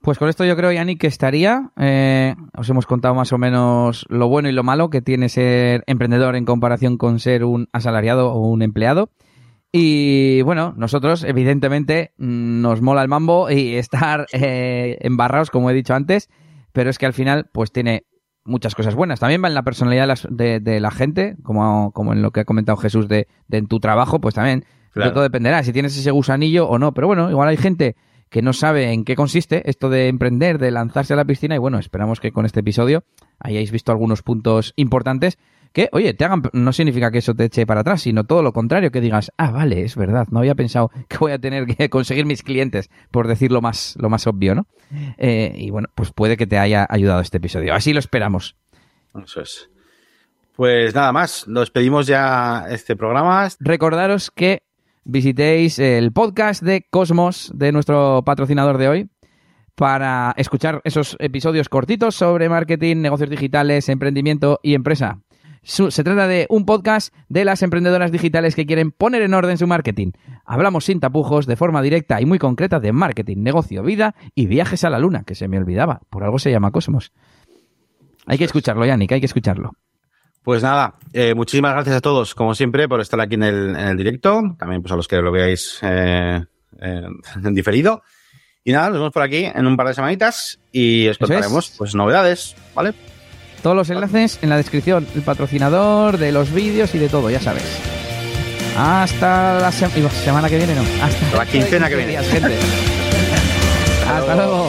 [0.00, 1.70] Pues con esto yo creo, Yannick, que estaría.
[1.78, 5.82] Eh, os hemos contado más o menos lo bueno y lo malo que tiene ser
[5.86, 9.08] emprendedor en comparación con ser un asalariado o un empleado.
[9.76, 15.74] Y bueno, nosotros, evidentemente, mm, nos mola el mambo y estar eh, embarrados, como he
[15.74, 16.30] dicho antes,
[16.72, 18.04] pero es que al final, pues tiene
[18.44, 19.18] muchas cosas buenas.
[19.18, 22.30] También va en la personalidad de, las- de- de la gente, como, como en lo
[22.30, 25.12] que ha comentado Jesús de, de en tu trabajo, pues también Claro.
[25.12, 26.94] todo dependerá si tienes ese gusanillo o no.
[26.94, 27.96] Pero bueno, igual hay gente
[28.30, 31.58] que no sabe en qué consiste esto de emprender, de lanzarse a la piscina y
[31.58, 33.02] bueno, esperamos que con este episodio
[33.40, 35.36] hayáis visto algunos puntos importantes
[35.74, 38.52] que, oye, te hagan, no significa que eso te eche para atrás, sino todo lo
[38.52, 41.90] contrario, que digas, ah, vale, es verdad, no había pensado que voy a tener que
[41.90, 44.68] conseguir mis clientes, por decir lo más, lo más obvio, ¿no?
[45.18, 47.74] Eh, y bueno, pues puede que te haya ayudado este episodio.
[47.74, 48.56] Así lo esperamos.
[49.22, 49.68] Eso es.
[50.54, 53.48] Pues nada más, nos pedimos ya este programa.
[53.58, 54.62] Recordaros que
[55.02, 59.10] visitéis el podcast de Cosmos, de nuestro patrocinador de hoy,
[59.74, 65.18] para escuchar esos episodios cortitos sobre marketing, negocios digitales, emprendimiento y empresa.
[65.64, 69.66] Se trata de un podcast de las emprendedoras digitales que quieren poner en orden su
[69.66, 70.12] marketing.
[70.44, 74.84] hablamos sin tapujos, de forma directa y muy concreta de marketing, negocio, vida y viajes
[74.84, 76.02] a la luna, que se me olvidaba.
[76.10, 77.12] Por algo se llama Cosmos.
[78.26, 79.72] Hay que escucharlo, Yannick, hay que escucharlo.
[80.42, 83.88] Pues nada, eh, muchísimas gracias a todos, como siempre, por estar aquí en el, en
[83.88, 84.42] el directo.
[84.58, 86.44] También pues a los que lo veáis eh,
[86.80, 87.02] eh,
[87.44, 88.02] en diferido.
[88.62, 91.78] Y nada, nos vemos por aquí en un par de semanitas y os contaremos es.
[91.78, 92.94] pues novedades, ¿vale?
[93.64, 97.40] Todos los enlaces en la descripción, el patrocinador, de los vídeos y de todo, ya
[97.40, 97.64] sabes.
[98.76, 100.82] Hasta la semana que viene, no.
[101.02, 102.22] Hasta La quincena que viene.
[102.24, 102.58] gente.
[104.06, 104.68] Hasta luego.